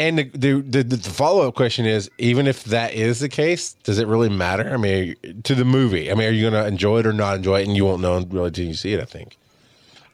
[0.02, 3.74] and the the, the, the follow up question is: even if that is the case,
[3.84, 4.74] does it really matter?
[4.74, 7.36] I mean, to the movie, I mean, are you going to enjoy it or not
[7.36, 7.68] enjoy it?
[7.68, 9.00] And you won't know really until you see it.
[9.00, 9.38] I think.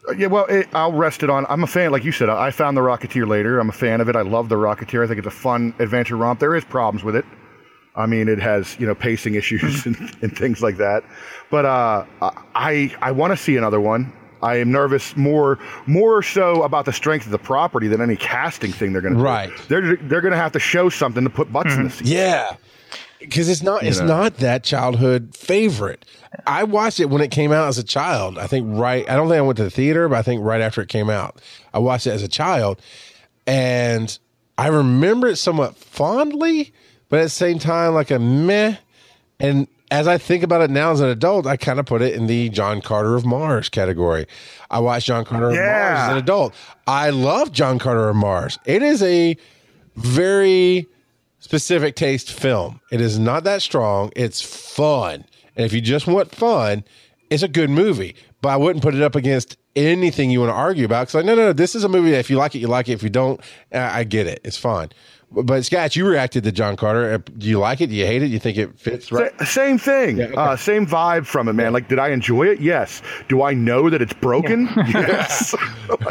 [0.08, 1.46] Uh, Yeah, well, it, I'll rest it on.
[1.48, 2.28] I'm a fan, like you said.
[2.28, 3.58] I found the Rocketeer later.
[3.58, 4.16] I'm a fan of it.
[4.16, 5.02] I love the Rocketeer.
[5.02, 6.38] I think it's a fun adventure romp.
[6.38, 7.24] There is problems with it.
[7.96, 11.02] I mean, it has you know pacing issues and, and things like that.
[11.50, 12.04] But uh,
[12.54, 14.12] I I want to see another one.
[14.42, 18.72] I am nervous more more so about the strength of the property than any casting
[18.72, 19.50] thing they're going to Right.
[19.56, 19.62] do.
[19.68, 22.04] They're they're going to have to show something to put butts in the mm-hmm.
[22.04, 22.14] seat.
[22.14, 22.56] Yeah,
[23.20, 24.06] because it's not it's know.
[24.06, 26.04] not that childhood favorite.
[26.46, 28.38] I watched it when it came out as a child.
[28.38, 29.08] I think right.
[29.08, 31.10] I don't think I went to the theater, but I think right after it came
[31.10, 31.40] out,
[31.72, 32.80] I watched it as a child,
[33.46, 34.16] and
[34.56, 36.72] I remember it somewhat fondly,
[37.08, 38.76] but at the same time, like a meh.
[39.40, 42.14] And as I think about it now as an adult, I kind of put it
[42.14, 44.26] in the John Carter of Mars category.
[44.70, 46.54] I watched John Carter of Mars as an adult.
[46.86, 48.58] I love John Carter of Mars.
[48.66, 49.36] It is a
[49.96, 50.86] very
[51.38, 52.80] specific taste film.
[52.90, 54.12] It is not that strong.
[54.14, 55.24] It's fun.
[55.56, 56.84] And if you just want fun,
[57.30, 58.14] it's a good movie.
[58.40, 61.02] But I wouldn't put it up against anything you want to argue about.
[61.02, 62.68] Because like, no, no, no, this is a movie that if you like it, you
[62.68, 62.92] like it.
[62.92, 63.40] If you don't,
[63.72, 64.40] I I get it.
[64.44, 64.90] It's fine.
[65.30, 67.12] But, but Scott, you reacted to John Carter.
[67.12, 67.88] Uh, Do you like it?
[67.88, 68.28] Do you hate it?
[68.28, 69.30] Do you think it fits right?
[69.38, 70.20] Sa- Same thing.
[70.22, 70.34] okay.
[70.34, 71.72] uh, same vibe from it, man.
[71.74, 72.60] Like, did I enjoy it?
[72.60, 73.02] Yes.
[73.28, 74.68] Do I know that it's broken?
[74.88, 75.54] Yes.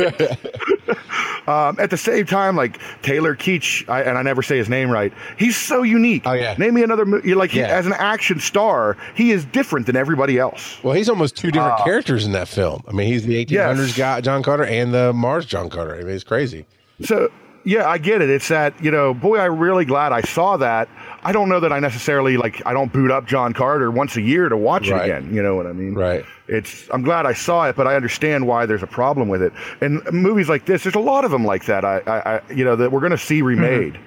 [1.47, 4.89] um, at the same time, like Taylor Keach, I, and I never say his name
[4.89, 5.11] right.
[5.37, 6.23] He's so unique.
[6.25, 6.55] Oh, yeah.
[6.57, 7.05] Name me another.
[7.05, 7.67] Mo- you're like he- Yeah.
[7.67, 10.77] as an action star, he is different than everybody else.
[10.83, 12.83] Well, he's almost two different characters in that film.
[12.87, 13.97] I mean, he's the 1800s Uh, Yes.
[13.97, 15.95] guy, John Carter, and the Mars John Carter.
[15.95, 16.65] I mean, it's crazy.
[17.03, 17.31] So
[17.67, 18.29] yeah, I get it.
[18.29, 20.87] It's that you know, boy, I'm really glad I saw that.
[21.23, 22.65] I don't know that I necessarily like.
[22.65, 25.01] I don't boot up John Carter once a year to watch Right.
[25.09, 25.33] it again.
[25.35, 25.93] You know what I mean?
[25.93, 26.23] Right.
[26.47, 26.87] It's.
[26.91, 29.51] I'm glad I saw it, but I understand why there's a problem with it.
[29.81, 31.83] And movies like this, there's a lot of them like that.
[31.83, 33.99] I, I, I you know, that we're going to see remade.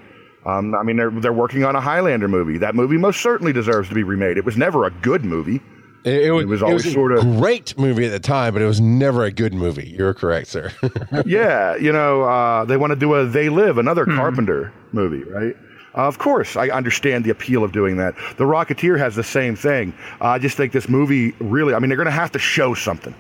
[0.46, 2.56] Um, I mean, they're they're working on a Highlander movie.
[2.56, 4.38] That movie most certainly deserves to be remade.
[4.38, 5.61] It was never a good movie.
[6.05, 8.20] It, it was, It was it always was a sort of- great movie at the
[8.20, 9.94] time, but it was never a good movie.
[9.96, 10.72] You're correct, sir.
[11.26, 15.55] yeah, you know, uh, they want to do a They Live, another Carpenter movie, right?
[15.94, 18.14] Uh, of course, I understand the appeal of doing that.
[18.36, 19.92] The Rocketeer has the same thing.
[20.20, 22.74] Uh, I just think this movie really, I mean, they're going to have to show
[22.74, 23.14] something.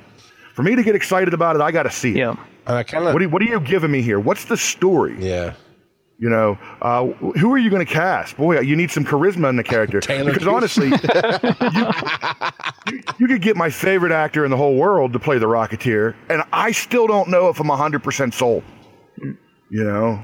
[0.54, 2.16] For me to get excited about it, I got to see it.
[2.18, 2.36] Yeah.
[2.66, 4.20] and I kind of What, what are you giving me here?
[4.20, 5.16] What's the story?
[5.18, 5.54] yeah.
[6.20, 8.36] You know, uh, who are you going to cast?
[8.36, 10.00] Boy, you need some charisma in the character.
[10.00, 10.54] Taylor because Kitsch.
[10.54, 10.88] honestly,
[12.92, 15.46] you, you, you could get my favorite actor in the whole world to play the
[15.46, 18.62] Rocketeer, and I still don't know if I'm 100% sold.
[19.70, 20.20] You know?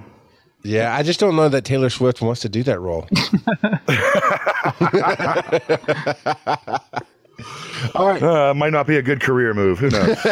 [0.62, 3.09] Yeah, I just don't know that Taylor Swift wants to do that role.
[7.95, 8.22] All right.
[8.22, 9.78] Uh, might not be a good career move.
[9.78, 10.16] Who knows?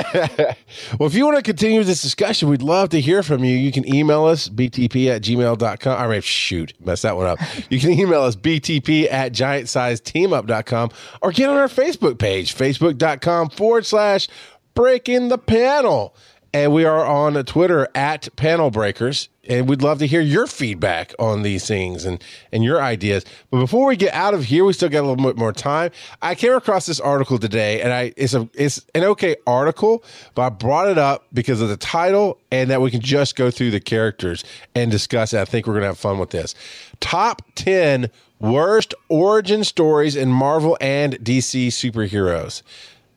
[0.99, 3.57] Well, if you want to continue this discussion, we'd love to hear from you.
[3.57, 6.01] You can email us, btp at gmail.com.
[6.01, 7.39] I mean, shoot, mess that one up.
[7.71, 10.91] You can email us, btp at giantsizeteamup.com,
[11.23, 14.29] or get on our Facebook page, facebook.com forward slash
[14.75, 16.17] breaking the panel.
[16.55, 19.29] And we are on Twitter at Panel Breakers.
[19.49, 23.25] And we'd love to hear your feedback on these things and, and your ideas.
[23.51, 25.91] But before we get out of here, we still got a little bit more time.
[26.23, 30.05] I came across this article today, and I it's a it's an okay article,
[30.37, 33.51] but I brought it up because of the title and that we can just go
[33.51, 34.45] through the characters
[34.77, 35.41] and discuss it.
[35.41, 36.55] I think we're gonna have fun with this.
[37.01, 42.63] Top ten worst origin stories in Marvel and DC superheroes.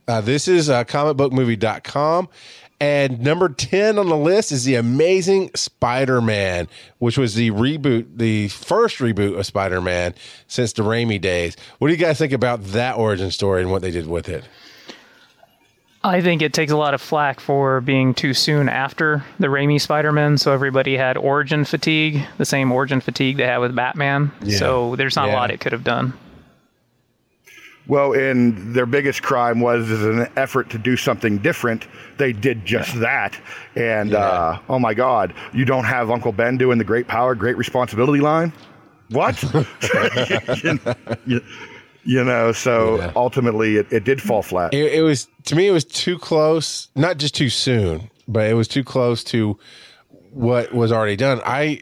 [0.08, 2.30] Uh, this is uh, comicbookmovie.com.
[2.80, 6.67] And number 10 on the list is The Amazing Spider Man,
[6.99, 10.13] which was the reboot, the first reboot of Spider Man
[10.47, 11.57] since the Raimi days.
[11.80, 14.43] What do you guys think about that origin story and what they did with it?
[16.03, 19.82] I think it takes a lot of flack for being too soon after the Raimi
[19.82, 24.32] Spider-Man, so everybody had origin fatigue, the same origin fatigue they had with Batman.
[24.43, 24.57] Yeah.
[24.59, 25.34] So there's not Yeah.
[25.34, 26.13] a lot it could have done.
[27.88, 31.88] Well, and their biggest crime was as an effort to do something different.
[32.18, 33.40] They did just that.
[33.76, 37.58] And uh, oh my God, you don't have Uncle Ben doing the great power, great
[37.58, 38.52] responsibility line?
[39.10, 39.42] What?
[40.64, 40.80] you,
[41.26, 41.42] you-
[42.04, 43.12] you know, so Yeah.
[43.18, 44.74] ultimately it, it did fall flat.
[44.74, 48.54] it, it was to me it was too close not just too soon but it
[48.54, 49.60] was too close to
[50.32, 51.82] what was already done i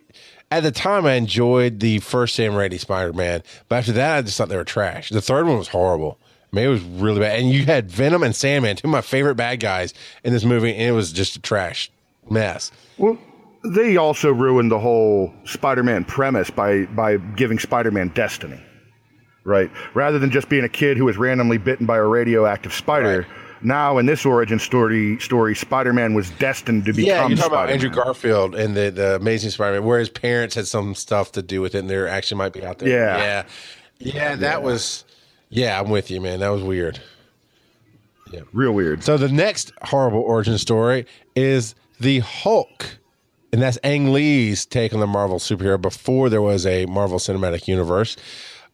[0.57, 4.37] at the time i enjoyed the first sam raimi spider-man but after that i just
[4.37, 6.17] thought they were trash the third one was horrible
[6.51, 7.39] i mean, it was really bad.
[7.39, 9.93] And you had Venom and Sandman, two of my favorite bad guys
[10.23, 11.91] in this movie, and it was just a trash
[12.29, 12.71] mess.
[12.97, 13.17] Well,
[13.73, 18.61] they also ruined the whole Spider-Man premise by by giving Spider-Man destiny,
[19.43, 19.69] right?
[19.93, 23.19] Rather than just being a kid who was randomly bitten by a radioactive spider.
[23.19, 23.44] Right.
[23.65, 27.07] Now, in this origin story, story Spider-Man was destined to become.
[27.07, 27.73] Yeah, you're talking about Spider-Man.
[27.73, 31.61] Andrew Garfield and the, the Amazing Spider-Man, where his parents had some stuff to do
[31.61, 32.89] with it, and there actually might be out there.
[32.89, 33.17] Yeah.
[33.17, 33.43] yeah,
[33.99, 34.35] yeah.
[34.35, 35.03] That was.
[35.49, 36.39] Yeah, I'm with you, man.
[36.39, 37.01] That was weird.
[38.31, 39.03] Yeah, real weird.
[39.03, 41.05] So the next horrible origin story
[41.35, 42.97] is the Hulk.
[43.53, 47.69] And that's Ang Lee's take on the Marvel superhero before there was a Marvel Cinematic
[47.69, 48.17] Universe.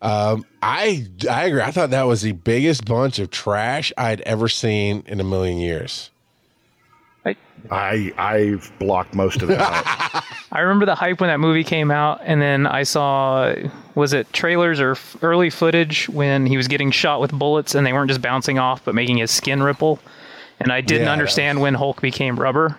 [0.02, 1.62] Um, I I agree.
[1.62, 5.58] I thought that was the biggest bunch of trash I'd ever seen in a million
[5.60, 6.10] years.
[7.24, 7.36] I,
[7.70, 9.84] I I've blocked most of it out.
[10.52, 13.54] I remember the hype when that movie came out, and then I saw
[13.94, 17.86] was it trailers or f- early footage when he was getting shot with bullets and
[17.86, 20.00] they weren't just bouncing off but making his skin ripple,
[20.60, 21.14] and I didn't Yeah.
[21.14, 22.76] understand when Hulk became rubber.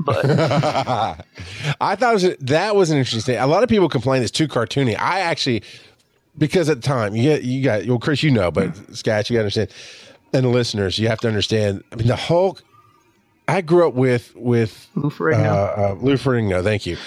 [0.00, 0.24] But
[1.80, 3.38] I thought it was, that was an interesting thing.
[3.42, 4.96] A lot of people complain it's too cartoony.
[4.98, 5.62] I actually,
[6.38, 9.34] because at the time you get you got well, Chris, you know, but Scott, you
[9.34, 9.70] got to understand,
[10.32, 11.82] and the listeners, you have to understand.
[11.92, 12.62] I mean, the Hulk.
[13.46, 15.46] I grew up with with Lou Ferrigno.
[15.46, 16.98] uh, uh, Lou Ferrigno, thank you.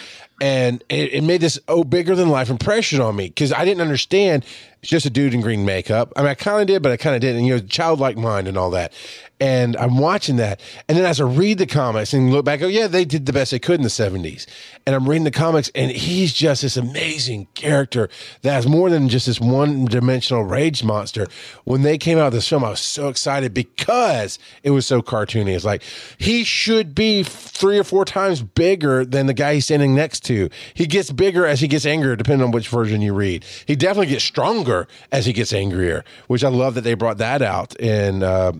[0.42, 3.82] And it, it made this oh bigger than life impression on me because I didn't
[3.82, 4.44] understand
[4.82, 6.12] it's just a dude in green makeup.
[6.16, 7.38] I mean, I kind of did, but I kind of didn't.
[7.38, 8.94] And, you know, childlike mind and all that.
[9.40, 12.68] And I'm watching that, and then as I read the comics and look back, oh
[12.68, 14.46] yeah, they did the best they could in the '70s.
[14.86, 18.08] And I'm reading the comics, and he's just this amazing character
[18.44, 21.26] that has more than just this one-dimensional rage monster.
[21.64, 25.02] When they came out of this film, I was so excited because it was so
[25.02, 25.56] cartoony.
[25.56, 25.82] It's like
[26.20, 30.52] he should be three or four times bigger than the guy he's standing next to.
[30.76, 33.44] He gets bigger as he gets angrier, depending on which version you read.
[33.66, 34.71] He definitely gets stronger
[35.12, 38.24] as he gets angrier, which I love that they brought that out in.
[38.24, 38.54] Uh,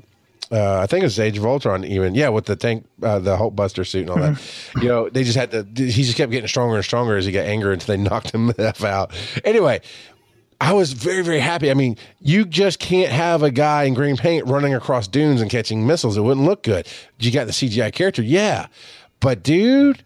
[0.52, 3.38] uh, I think it was Age of Ultron, even yeah, with the tank, uh, the
[3.38, 4.42] Hulk Buster suit and all that.
[4.82, 5.64] You know, they just had to.
[5.64, 8.54] He just kept getting stronger and stronger as he got angrier until they knocked him
[8.84, 9.14] out.
[9.46, 9.80] Anyway,
[10.60, 11.72] I was very, very happy.
[11.72, 15.50] I mean, you just can't have a guy in green paint running across dunes and
[15.50, 16.18] catching missiles.
[16.18, 16.88] It wouldn't look good.
[17.20, 18.68] You got the CGI character, yeah,
[19.22, 20.04] but dude,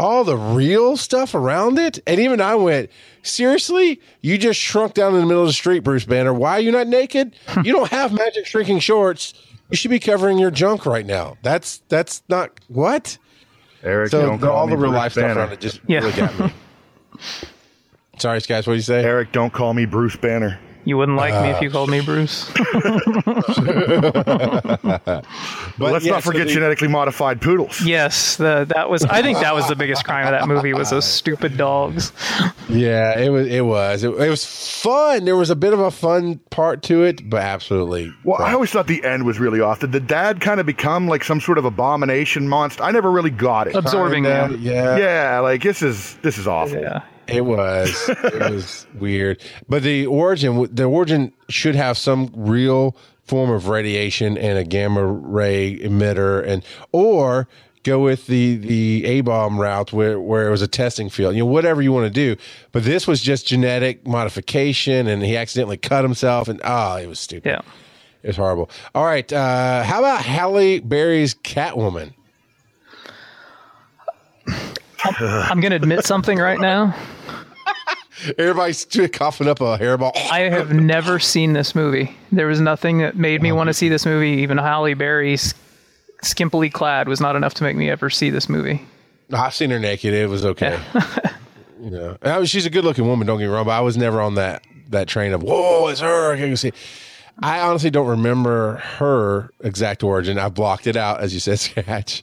[0.00, 2.90] all the real stuff around it, and even I went,
[3.22, 6.32] seriously, you just shrunk down in the middle of the street, Bruce Banner.
[6.32, 7.36] Why are you not naked?
[7.48, 7.60] Hmm.
[7.64, 9.34] you don't have magic shrinking shorts.
[9.70, 11.36] You should be covering your junk right now.
[11.42, 13.18] That's that's not what.
[13.82, 15.40] Eric, So don't the, call all me the real Bruce life stuff Banner.
[15.40, 15.98] around it just Yeah.
[16.00, 16.52] really got me.
[18.18, 18.66] Sorry, guys.
[18.66, 19.02] What do you say?
[19.04, 20.58] Eric, don't call me Bruce Banner.
[20.90, 22.50] You wouldn't like me if uh, you called me Bruce.
[25.78, 27.80] But Let's yeah, not so forget the- genetically modified poodles.
[27.80, 29.04] yes, the, that was.
[29.04, 32.12] I think that was the biggest crime of that movie was those stupid dogs.
[32.68, 33.46] Yeah, it was.
[33.46, 34.04] It was.
[34.04, 35.24] It, it was fun.
[35.24, 38.12] There was a bit of a fun part to it, but absolutely.
[38.24, 39.80] Well, I always thought the end was really off.
[39.80, 42.82] Did the dad kind of become like some sort of abomination monster?
[42.82, 43.74] I never really got it.
[43.74, 44.60] Absorbing Kinda, them.
[44.60, 46.78] Yeah, Yeah, like this is this is awful.
[46.78, 47.02] Yeah.
[47.30, 48.08] It was.
[48.08, 49.42] it was weird.
[49.68, 55.06] But the origin, the origin should have some real form of radiation and a gamma
[55.06, 57.48] ray emitter, and or
[57.82, 61.34] go with the the A bomb route where where it was a testing field.
[61.34, 62.36] You know, whatever you want to do.
[62.72, 67.20] But this was just genetic modification, and he accidentally cut himself, and ah, it was
[67.20, 67.48] stupid.
[67.48, 67.60] Yeah.
[68.22, 68.68] It was horrible.
[68.94, 69.32] All right.
[69.32, 72.12] Uh, how about Halle Berry's Catwoman?
[75.04, 76.94] I'm going to admit something right now.
[78.38, 80.12] Everybody's coughing up a hairball.
[80.30, 82.14] I have never seen this movie.
[82.30, 84.42] There was nothing that made me oh, want to see this movie.
[84.42, 85.36] Even Halle Berry,
[86.22, 88.84] skimpily clad, was not enough to make me ever see this movie.
[89.32, 90.12] I've seen her naked.
[90.12, 90.78] It was okay.
[91.80, 93.26] you know, I she's a good looking woman.
[93.26, 96.00] Don't get me wrong, but I was never on that that train of whoa, it's
[96.00, 96.32] her.
[96.34, 96.72] I can see.
[97.42, 100.38] I honestly don't remember her exact origin.
[100.38, 102.22] I blocked it out, as you said, Scratch.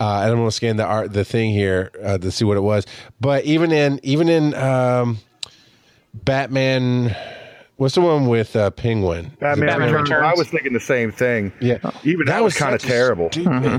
[0.00, 2.56] Uh, I don't want to scan the art, the thing here uh, to see what
[2.56, 2.84] it was.
[3.20, 5.18] But even in even in um,
[6.12, 7.16] Batman,
[7.76, 9.32] what's the one with uh, Penguin?
[9.38, 10.10] Batman, Batman Returns.
[10.10, 10.24] Returns?
[10.26, 11.52] I was thinking the same thing.
[11.60, 13.30] Yeah, Even that, was, kind of such a terrible.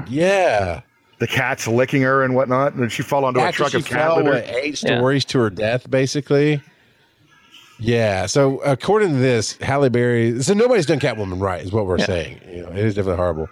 [0.07, 0.82] Yeah.
[1.20, 3.86] The cat's licking her and whatnot, and then she fall onto a truck she of
[3.86, 4.32] cat fell, litter.
[4.32, 4.97] what, eight Yeah.
[4.97, 6.61] stories to her death, basically.
[7.80, 8.26] Yeah.
[8.26, 10.41] So according to this, Halle Berry.
[10.43, 12.41] So nobody's done Catwoman right, is what we're saying.
[12.49, 13.49] You know, it is definitely horrible.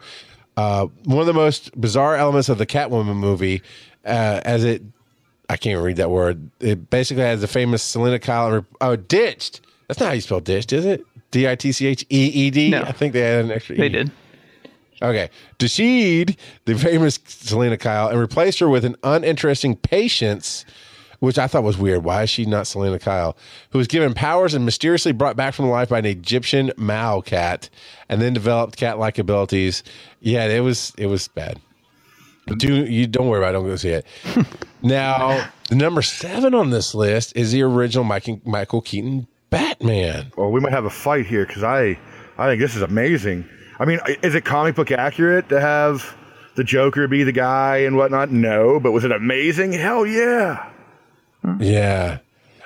[0.55, 3.61] Uh, one of the most bizarre elements of the Catwoman movie,
[4.05, 4.83] uh, as it,
[5.49, 6.49] I can't even read that word.
[6.59, 8.65] It basically has the famous Selina Kyle.
[8.81, 9.61] Oh, ditched.
[9.87, 11.05] That's not how you spell ditched, is it?
[11.31, 12.69] D i t c h e e d.
[12.69, 12.83] No.
[12.83, 13.75] I think they had an extra.
[13.75, 13.89] They E.
[13.89, 14.11] did.
[15.01, 15.29] Okay.
[15.57, 20.63] Dashid, the famous Selina Kyle, and replaced her with an uninteresting patience
[21.23, 22.03] which I thought was weird.
[22.03, 23.37] Why is she not Selina Kyle?
[23.69, 27.69] Who was given powers and mysteriously brought back from life by an Egyptian Mau cat,
[28.09, 29.83] and then developed cat-like abilities.
[30.19, 31.61] Yeah, it was it was bad.
[32.57, 33.53] Do you don't worry about it.
[33.53, 34.05] Don't go see it.
[34.81, 40.33] now, the number seven on this list is the original Michael, Michael Keaton Batman.
[40.35, 41.97] Well, we might have a fight here because I,
[42.37, 43.47] I think this is amazing.
[43.79, 46.17] I mean, is it comic book accurate to have
[46.55, 48.29] the Joker be the guy and whatnot?
[48.29, 49.71] No, but was it amazing?
[49.71, 50.71] Hell yeah.
[51.59, 52.19] Yeah.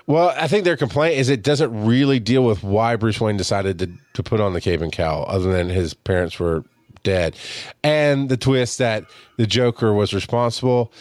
[0.06, 3.80] Well, I think their complaint is it doesn't really deal with why Bruce Wayne decided
[3.80, 6.64] to, to put on the cape and cowl, other than his parents were
[7.04, 7.36] dead.
[7.84, 9.06] And the twist that
[9.36, 10.94] the Joker was responsible.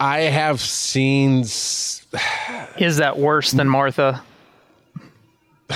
[0.00, 1.40] I have seen.
[1.40, 2.06] Is
[2.96, 4.22] that worse than Martha?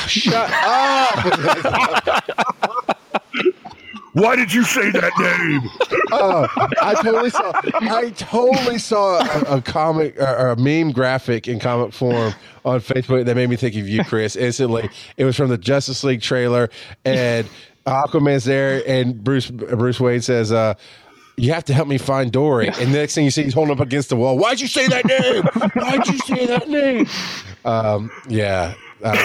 [0.06, 2.24] Shut up!
[4.12, 5.70] Why did you say that name?
[6.12, 6.48] uh,
[6.82, 7.52] I totally saw.
[7.74, 12.34] I totally saw a, a comic or a meme graphic in comic form
[12.64, 14.34] on Facebook that made me think of you, Chris.
[14.34, 16.70] Instantly, it was from the Justice League trailer,
[17.04, 17.48] and
[17.86, 20.74] Aquaman's there, and Bruce Bruce Wayne says, uh,
[21.36, 23.72] "You have to help me find Dory." And the next thing you see, he's holding
[23.72, 24.36] up against the wall.
[24.36, 25.44] Why'd you say that name?
[25.74, 27.06] Why'd you say that name?
[27.64, 28.74] Um, yeah.
[29.02, 29.16] Uh,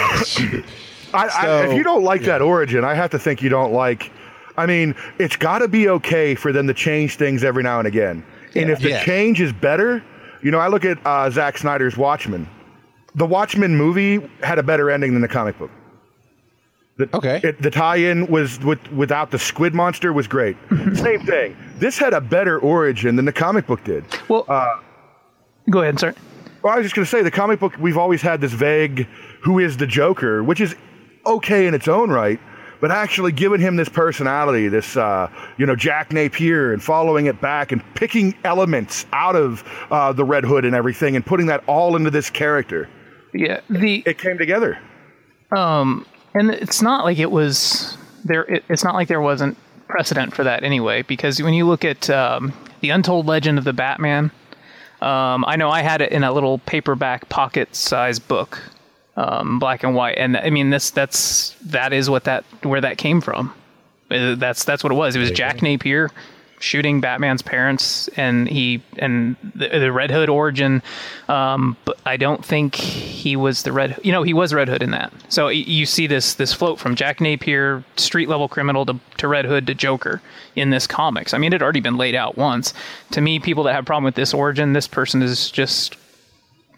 [1.14, 2.28] I, I, if you don't like yeah.
[2.28, 4.12] that origin, I have to think you don't like
[4.58, 7.88] I mean, it's got to be okay for them to change things every now and
[7.88, 8.26] again.
[8.56, 9.04] And if the yeah.
[9.04, 10.04] change is better,
[10.42, 12.48] you know, I look at uh, Zack Snyder's Watchmen.
[13.16, 15.72] The Watchmen movie had a better ending than the comic book.
[16.98, 17.42] The, okay.
[17.44, 20.56] It, the tie-in was with without the squid monster was great.
[20.94, 21.58] Same thing.
[21.78, 24.06] This had a better origin than the comic book did.
[24.30, 24.80] Well, uh,
[25.70, 26.16] go ahead, sir.
[26.64, 27.76] Well, I was just going to say the comic book.
[27.78, 29.08] We've always had this vague
[29.42, 30.74] "Who is the Joker," which is
[31.26, 32.40] okay in its own right
[32.82, 37.40] but actually giving him this personality, this uh, you know Jack Napier, and following it
[37.42, 41.64] back and picking elements out of uh, the Red Hood and everything, and putting that
[41.68, 42.90] all into this character.
[43.34, 44.80] Yeah, the it came together.
[45.56, 48.44] Um, and it's not like it was there.
[48.44, 49.58] It, it's not like there wasn't
[49.88, 53.74] precedent for that anyway, because when you look at um, the Untold Legend of the
[53.74, 54.32] Batman.
[55.02, 58.62] Um, I know I had it in a little paperback pocket-sized book
[59.18, 60.18] um, black and white.
[60.18, 63.54] And I mean, this that's that is what that where that came from.
[64.12, 65.16] Uh, that's that's what it was.
[65.16, 66.12] It was Jack Napier
[66.60, 70.82] shooting Batman's parents, and he and the, the Red Hood origin.
[71.28, 74.00] Um, but I don't think he was the Red.
[74.04, 75.14] You know, he was Red Hood in that.
[75.30, 79.46] So you see this this float from Jack Napier, street level criminal, to, to Red
[79.46, 80.22] Hood to Joker
[80.56, 81.34] in this comics.
[81.34, 82.74] I mean, it had already been laid out once.
[83.12, 85.96] To me, people that have problem with this origin, this person is just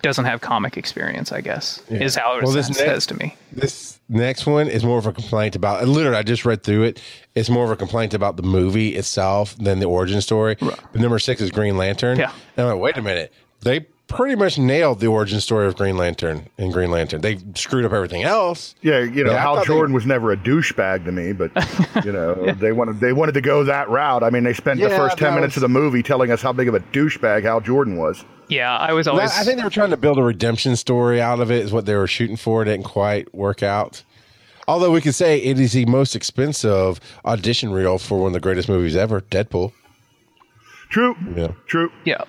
[0.01, 2.03] doesn't have comic experience, I guess, yeah.
[2.03, 3.35] is how it well, this says to me.
[3.51, 7.01] This next one is more of a complaint about, literally, I just read through it.
[7.35, 10.57] It's more of a complaint about the movie itself than the origin story.
[10.61, 10.79] Right.
[10.91, 12.17] But number six is Green Lantern.
[12.17, 12.31] Yeah.
[12.55, 13.33] And I'm like, wait a minute.
[13.61, 17.21] They pretty much nailed the origin story of Green Lantern in Green Lantern.
[17.21, 18.75] They screwed up everything else.
[18.81, 21.51] Yeah, you know, yeah, Hal Jordan they, was never a douchebag to me, but
[22.05, 22.51] you know, yeah.
[22.53, 24.23] they wanted they wanted to go that route.
[24.23, 26.41] I mean, they spent yeah, the first ten minutes was, of the movie telling us
[26.41, 28.23] how big of a douchebag Hal Jordan was.
[28.49, 29.31] Yeah, I was always.
[29.31, 31.65] I think they were trying to build a redemption story out of it.
[31.65, 32.61] Is what they were shooting for.
[32.61, 34.03] It didn't quite work out.
[34.67, 38.39] Although we could say it is the most expensive audition reel for one of the
[38.41, 39.71] greatest movies ever, Deadpool.
[40.89, 41.15] True.
[41.35, 41.51] Yeah.
[41.67, 41.91] True.
[42.03, 42.23] Yeah.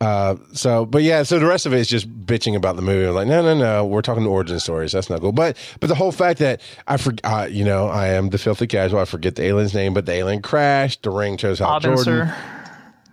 [0.00, 3.06] Uh, so, but yeah, so the rest of it is just bitching about the movie.
[3.08, 4.92] I'm like, no, no, no, we're talking origin stories.
[4.92, 5.32] That's not cool.
[5.32, 8.66] But, but the whole fact that I forget, uh, you know, I am the filthy
[8.66, 9.00] casual.
[9.00, 11.02] I forget the alien's name, but the alien crashed.
[11.02, 12.30] The ring chose Hal Jordan.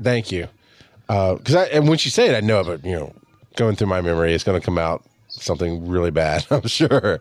[0.02, 0.48] Thank you
[1.08, 3.14] because uh, I and when she said it, I know, but you know,
[3.56, 6.46] going through my memory, it's going to come out something really bad.
[6.52, 7.20] I'm sure.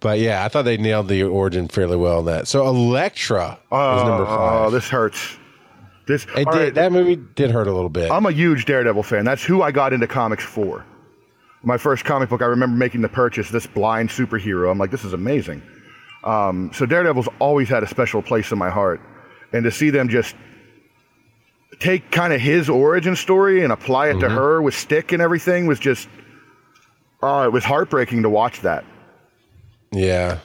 [0.00, 2.46] But yeah, I thought they nailed the origin fairly well in that.
[2.46, 4.66] So Elektra oh, is number five.
[4.66, 5.38] Oh, this hurts.
[6.06, 6.74] This it did, right.
[6.74, 8.10] that movie did hurt a little bit.
[8.10, 9.24] I'm a huge Daredevil fan.
[9.24, 10.84] That's who I got into comics for.
[11.62, 13.50] My first comic book, I remember making the purchase.
[13.50, 14.70] This blind superhero.
[14.70, 15.62] I'm like, this is amazing.
[16.24, 19.00] Um, so Daredevil's always had a special place in my heart,
[19.54, 20.36] and to see them just
[21.80, 24.20] take kind of his origin story and apply it mm-hmm.
[24.20, 26.08] to her with stick and everything was just
[27.22, 28.84] oh it was heartbreaking to watch that.
[29.92, 30.38] Yeah.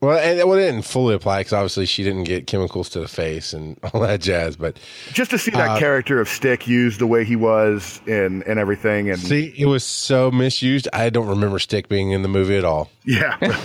[0.00, 3.52] Well and it didn't fully apply because obviously she didn't get chemicals to the face
[3.52, 4.78] and all that jazz but
[5.12, 8.58] just to see that uh, character of stick used the way he was and and
[8.58, 12.56] everything and see it was so misused i don't remember stick being in the movie
[12.56, 12.90] at all.
[13.06, 13.38] Yeah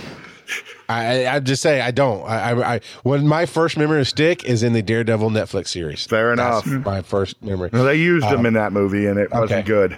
[0.90, 2.24] I, I just say I don't.
[2.24, 6.06] I, I, I, when my first memory of Stick is in the Daredevil Netflix series.
[6.06, 6.66] Fair enough.
[6.66, 7.70] That's my first memory.
[7.72, 9.98] Well, they used um, him in that movie, and it wasn't good.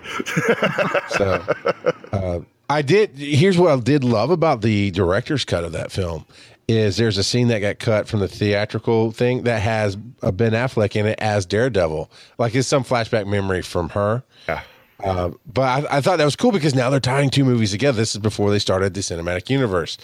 [1.10, 1.46] so,
[2.12, 2.40] uh,
[2.70, 3.18] I did.
[3.18, 6.26] Here's what I did love about the director's cut of that film
[6.68, 10.52] is there's a scene that got cut from the theatrical thing that has a Ben
[10.52, 12.12] Affleck in it as Daredevil.
[12.38, 14.24] Like it's some flashback memory from her.
[14.48, 14.64] Yeah.
[15.04, 17.98] Uh, but I, I thought that was cool because now they're tying two movies together.
[17.98, 19.98] This is before they started the cinematic universe,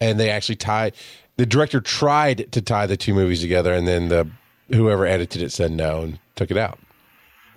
[0.00, 0.94] and they actually tied.
[1.36, 4.28] The director tried to tie the two movies together, and then the
[4.68, 6.78] whoever edited it said no and took it out.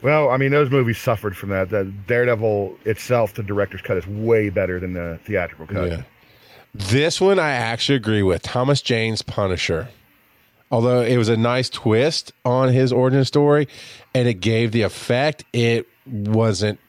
[0.02, 1.70] Well, I mean, those movies suffered from that.
[1.70, 5.89] The Daredevil itself, the director's cut, is way better than the theatrical cut.
[5.89, 6.02] Yeah.
[6.76, 8.41] This one I actually agree with.
[8.41, 9.88] Thomas Jane's Punisher.
[10.72, 13.68] Although it was a nice twist on his origin story
[14.16, 16.80] and it gave the effect, it wasn't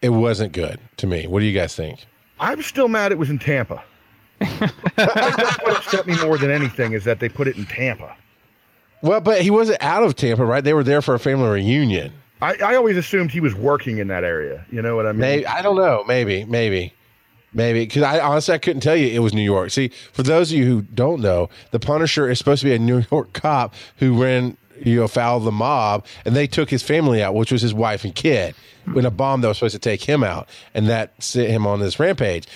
[0.00, 1.26] it wasn't good to me.
[1.26, 2.06] What do you guys think?
[2.40, 3.82] I'm still mad it was in Tampa.
[4.40, 8.16] That's what upset me more than anything is that they put it in Tampa.
[9.02, 10.62] Well, but he wasn't out of Tampa, right?
[10.62, 12.12] They were there for a family reunion.
[12.40, 14.64] I, I always assumed he was working in that area.
[14.70, 15.20] You know what I mean?
[15.20, 16.04] Maybe I don't know.
[16.06, 16.94] Maybe, maybe,
[17.52, 17.84] maybe.
[17.84, 19.70] Because I honestly I couldn't tell you it was New York.
[19.70, 22.78] See, for those of you who don't know, the Punisher is supposed to be a
[22.78, 26.82] New York cop who ran you know foul of the mob, and they took his
[26.82, 28.54] family out, which was his wife and kid,
[28.94, 31.80] in a bomb that was supposed to take him out, and that sent him on
[31.80, 32.46] this rampage.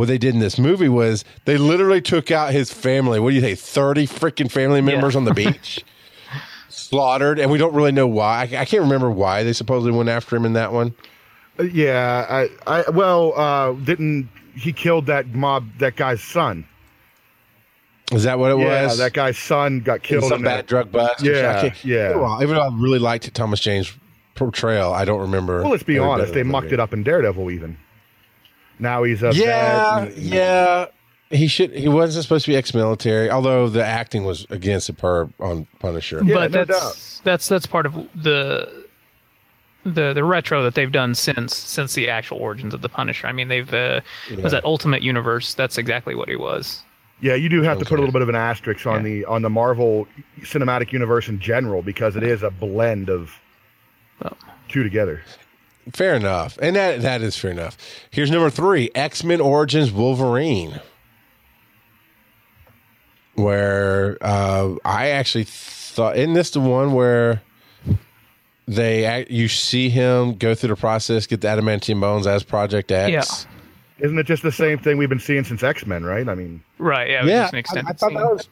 [0.00, 3.20] What they did in this movie was they literally took out his family.
[3.20, 3.58] What do you think?
[3.58, 5.84] Thirty freaking family members on the beach,
[6.70, 8.48] slaughtered, and we don't really know why.
[8.50, 10.94] I, I can't remember why they supposedly went after him in that one.
[11.58, 16.66] Uh, yeah, I, I well, uh, didn't he killed that mob that guy's son?
[18.10, 18.96] Is that what it Yeah, was?
[18.96, 20.24] that guy's son got killed.
[20.24, 20.66] some in bad that.
[20.66, 21.22] drug bust.
[21.22, 22.38] Yeah, yeah.
[22.40, 23.92] Even though I really liked Thomas Jane's
[24.34, 25.60] portrayal, I don't remember.
[25.60, 26.74] Well, let's be honest, they mucked movie.
[26.76, 27.50] it up in Daredevil.
[27.50, 27.76] Even
[28.80, 30.86] now, he's a Yeah, bad, yeah.
[31.30, 31.70] He should.
[31.72, 36.20] He wasn't supposed to be ex-military, although the acting was again superb on Punisher.
[36.24, 38.84] Yeah, but no that's that's that's part of the
[39.84, 43.28] the the retro that they've done since since the actual origins of the Punisher.
[43.28, 44.00] I mean, they've uh,
[44.42, 45.54] was that Ultimate Universe.
[45.54, 46.82] That's exactly what he was.
[47.20, 49.42] Yeah, you do have to put a little bit of an asterisk on the on
[49.42, 50.08] the Marvel
[50.40, 53.38] Cinematic Universe in general because it is a blend of
[54.22, 54.36] Well.
[54.68, 55.22] two together.
[55.92, 57.76] Fair enough, and that that is fair enough.
[58.10, 60.80] Here's number three: X Men Origins Wolverine,
[63.34, 67.42] where uh, I actually thought, isn't this the one where
[68.68, 72.92] they act, you see him go through the process, get the adamantium bones as Project
[72.92, 73.10] X?
[73.98, 74.04] Yeah.
[74.06, 76.04] Isn't it just the same thing we've been seeing since X Men?
[76.04, 76.28] Right?
[76.28, 77.10] I mean, Right.
[77.10, 77.20] Yeah.
[77.20, 78.14] It was Yeah, just an I, I thought scene.
[78.18, 78.48] that was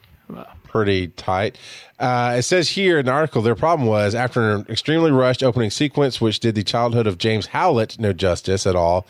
[0.69, 1.57] pretty tight.
[1.99, 5.69] Uh, it says here in the article, their problem was after an extremely rushed opening
[5.69, 9.05] sequence, which did the childhood of James Howlett no justice at all.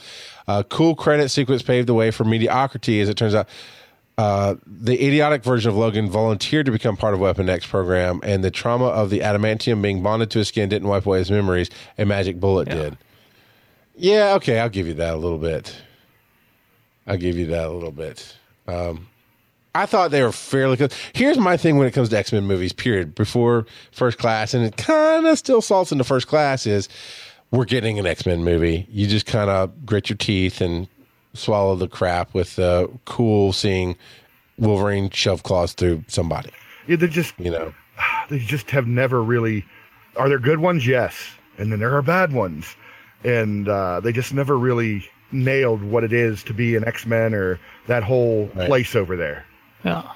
[0.47, 3.47] A cool credit sequence paved the way for mediocrity, as it turns out.
[4.18, 8.43] Uh, the idiotic version of Logan volunteered to become part of Weapon X program, and
[8.43, 11.70] the trauma of the adamantium being bonded to his skin didn't wipe away his memories.
[11.97, 12.97] A magic bullet did.
[13.95, 15.76] Yeah, okay, I'll give you that a little bit.
[17.05, 18.36] I'll give you that a little bit.
[18.68, 19.07] Um,
[19.76, 20.93] I thought they were fairly good.
[21.13, 23.13] Here's my thing when it comes to X Men movies, period.
[23.15, 26.89] Before First Class, and it kind of still salts into First Class, is
[27.51, 28.88] we're getting an X Men movie.
[28.89, 30.88] You just kind of grit your teeth and
[31.34, 33.95] swallow the crap with uh, cool seeing
[34.57, 36.49] Wolverine shove claws through somebody.
[36.88, 37.74] yeah, they just You know,
[38.30, 39.65] they just have never really.
[40.17, 40.86] Are there good ones?
[40.88, 41.15] Yes,
[41.59, 42.76] and then there are bad ones,
[43.24, 47.36] and uh, they just never really nailed what it is to be an X Men
[47.36, 48.67] or that whole Right.
[48.67, 49.45] place over there.
[49.84, 50.11] Yeah.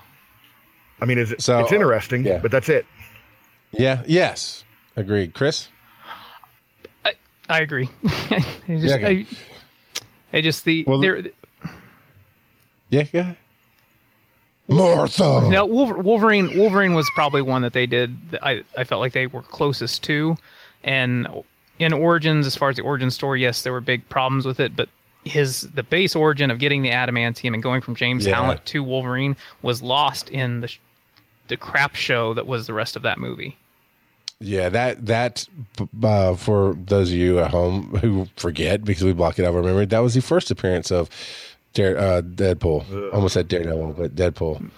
[1.02, 2.40] I mean, is it, So, it's interesting, yeah.
[2.40, 2.86] but that's it.
[3.72, 4.64] yeah, yes,
[4.96, 5.68] agreed, Chris.
[7.50, 7.90] I agree.
[8.06, 8.40] I
[8.70, 9.26] just, Yeah, okay.
[10.34, 11.22] I, I just the Well, there.
[12.90, 13.34] Yeah, yeah.
[14.70, 15.50] Martha.
[15.50, 18.32] Now Wolverine Wolverine was probably one that they did.
[18.32, 20.38] that I I felt like they were closest to,
[20.86, 21.28] and
[21.80, 24.74] in Origins, as far as the origin story, yes, there were big problems with it,
[24.76, 24.88] but
[25.26, 28.36] his the base origin of getting the adamantium and going from James Yeah.
[28.36, 30.74] Howlett to Wolverine was lost in the
[31.48, 33.58] the crap show that was the rest of that movie.
[34.40, 35.48] Yeah, that that
[36.04, 39.56] uh, for those of you at home who forget because we block it out of
[39.56, 41.10] our memory, that was the first appearance of
[41.74, 43.14] Dare, uh, Deadpool.
[43.14, 44.70] Almost said Daredevil, but Deadpool,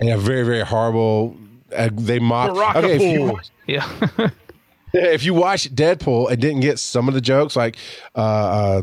[0.00, 1.36] and a very very horrible.
[1.76, 2.56] Uh, they mocked.
[2.76, 3.38] Okay, if you,
[4.94, 7.76] Yeah, if you watch Deadpool and didn't get some of the jokes, like
[8.14, 8.82] uh, uh,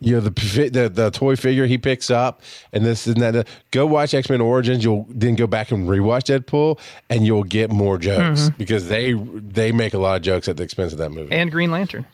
[0.00, 2.42] you know the, the the toy figure he picks up
[2.72, 3.46] and this and that.
[3.70, 4.84] Go watch X Men Origins.
[4.84, 6.78] You'll then go back and rewatch Deadpool,
[7.08, 10.62] and you'll get more jokes because they they make a lot of jokes at the
[10.62, 12.04] expense of that movie and Green Lantern.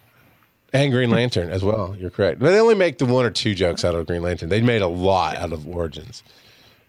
[0.72, 1.96] and Green Lantern as well.
[1.98, 4.48] You're correct, but they only make the one or two jokes out of Green Lantern.
[4.48, 6.22] They made a lot out of Origins.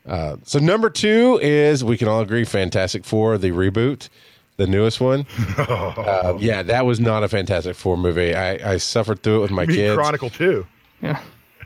[0.05, 4.09] Uh, so number two is we can all agree Fantastic Four, the reboot,
[4.57, 5.25] the newest one.
[5.57, 8.35] Uh, yeah, that was not a Fantastic Four movie.
[8.35, 9.95] I, I suffered through it with my Meat kids.
[9.95, 10.67] Chronicle too.
[11.03, 11.19] Yeah.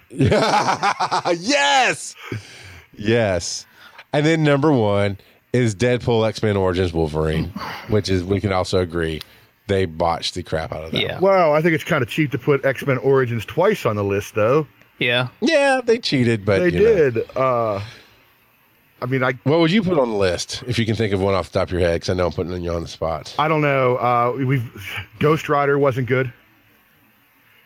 [1.37, 2.15] yes,
[2.97, 3.65] yes.
[4.13, 5.17] And then number one
[5.53, 7.49] is Deadpool X Men Origins Wolverine,
[7.89, 9.21] which is we can also agree
[9.67, 11.01] they botched the crap out of that.
[11.01, 11.19] Yeah.
[11.19, 14.03] Well, I think it's kind of cheap to put X Men Origins twice on the
[14.03, 14.65] list, though.
[14.99, 15.27] Yeah.
[15.41, 17.11] Yeah, they cheated, but They you know.
[17.11, 17.37] did.
[17.37, 17.81] Uh,
[19.01, 21.21] I mean, I What would you put on the list if you can think of
[21.21, 21.95] one off the top of your head?
[21.97, 23.35] Because I know I'm putting you on the spot.
[23.37, 23.97] I don't know.
[23.97, 26.33] Uh, we've Ghost Rider wasn't good.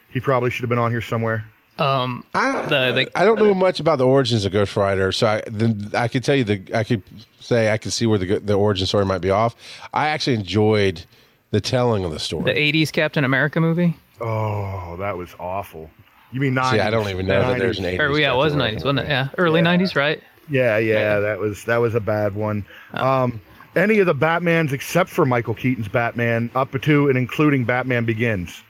[0.09, 1.45] He probably should have been on here somewhere.
[1.81, 5.27] Um, I, The- the- I don't know much about the origins of Ghost Rider, so
[5.27, 7.01] I the, I could tell you the I could
[7.39, 9.55] say I could see where the the origin story might be off.
[9.93, 11.03] I actually enjoyed
[11.51, 12.43] the telling of the story.
[12.43, 13.95] the '80s Captain America movie.
[14.19, 15.89] Oh, that was awful.
[16.31, 16.71] You mean 90s?
[16.71, 17.99] See, I don't even know that there's an 80s.
[17.99, 19.07] Or yeah, it was Captain '90s, America wasn't it?
[19.09, 20.21] Yeah, early '90s, right?
[20.49, 22.65] Yeah, yeah, that was that was a bad one.
[22.93, 23.41] Um,
[23.75, 28.61] any of the Batmans except for Michael Keaton's Batman, up to and including Batman Begins,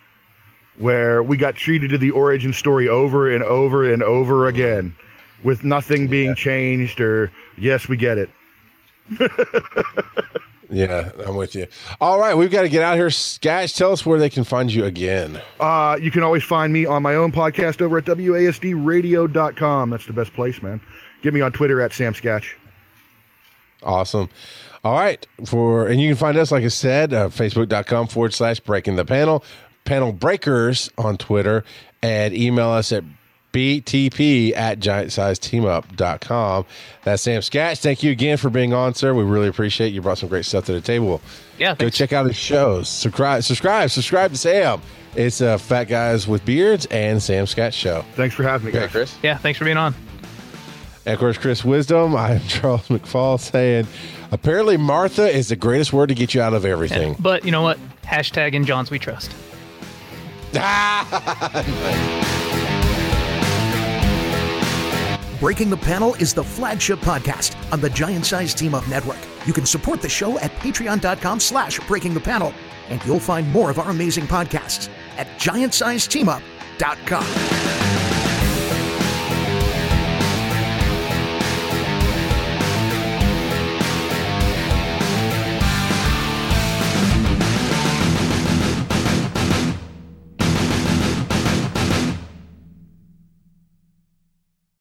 [0.77, 4.95] where we got treated to the origin story over and over and over again,
[5.43, 6.99] with nothing being changed.
[7.01, 8.29] Or yes, we get it.
[10.71, 11.67] Yeah, I'm with you.
[11.99, 13.09] All right, we've got to get out here.
[13.09, 15.41] Sketch, tell us where they can find you again.
[15.59, 19.89] Uh, you can always find me on my own podcast over at wasdradio.com.
[19.89, 20.79] That's the best place, man.
[21.21, 22.57] Get me on Twitter at Sam Sketch.
[23.83, 24.29] Awesome.
[24.83, 25.27] All right.
[25.45, 29.05] For and you can find us, like I said, uh, facebook.com forward slash breaking the
[29.05, 29.43] panel,
[29.85, 31.63] panel breakers on Twitter,
[32.01, 33.03] and email us at
[33.53, 36.65] btp at giantsizeteamup.com.
[37.03, 37.79] That's Sam Sketch.
[37.79, 39.13] Thank you again for being on, sir.
[39.13, 39.95] We really appreciate you.
[39.95, 41.21] You brought some great stuff to the table.
[41.57, 41.97] Yeah, Go thanks.
[41.97, 42.87] check out his shows.
[42.89, 44.81] Subscribe, subscribe, subscribe to Sam.
[45.15, 48.05] It's uh, Fat Guys with Beards and Sam Sketch Show.
[48.15, 48.91] Thanks for having me, Okay, guys.
[48.91, 49.17] Chris.
[49.21, 49.93] Yeah, thanks for being on.
[51.05, 52.15] And of course, Chris Wisdom.
[52.17, 53.87] I'm Charles McFall saying,
[54.31, 57.17] apparently Martha is the greatest word to get you out of everything.
[57.19, 57.77] But you know what?
[58.03, 59.35] Hashtag in Johns we trust.
[65.41, 69.17] Breaking the Panel is the flagship podcast on the Giant Size Team Up Network.
[69.47, 72.53] You can support the show at patreon.com slash breaking the panel,
[72.89, 74.87] and you'll find more of our amazing podcasts
[75.17, 77.90] at giantsizeteamup.com.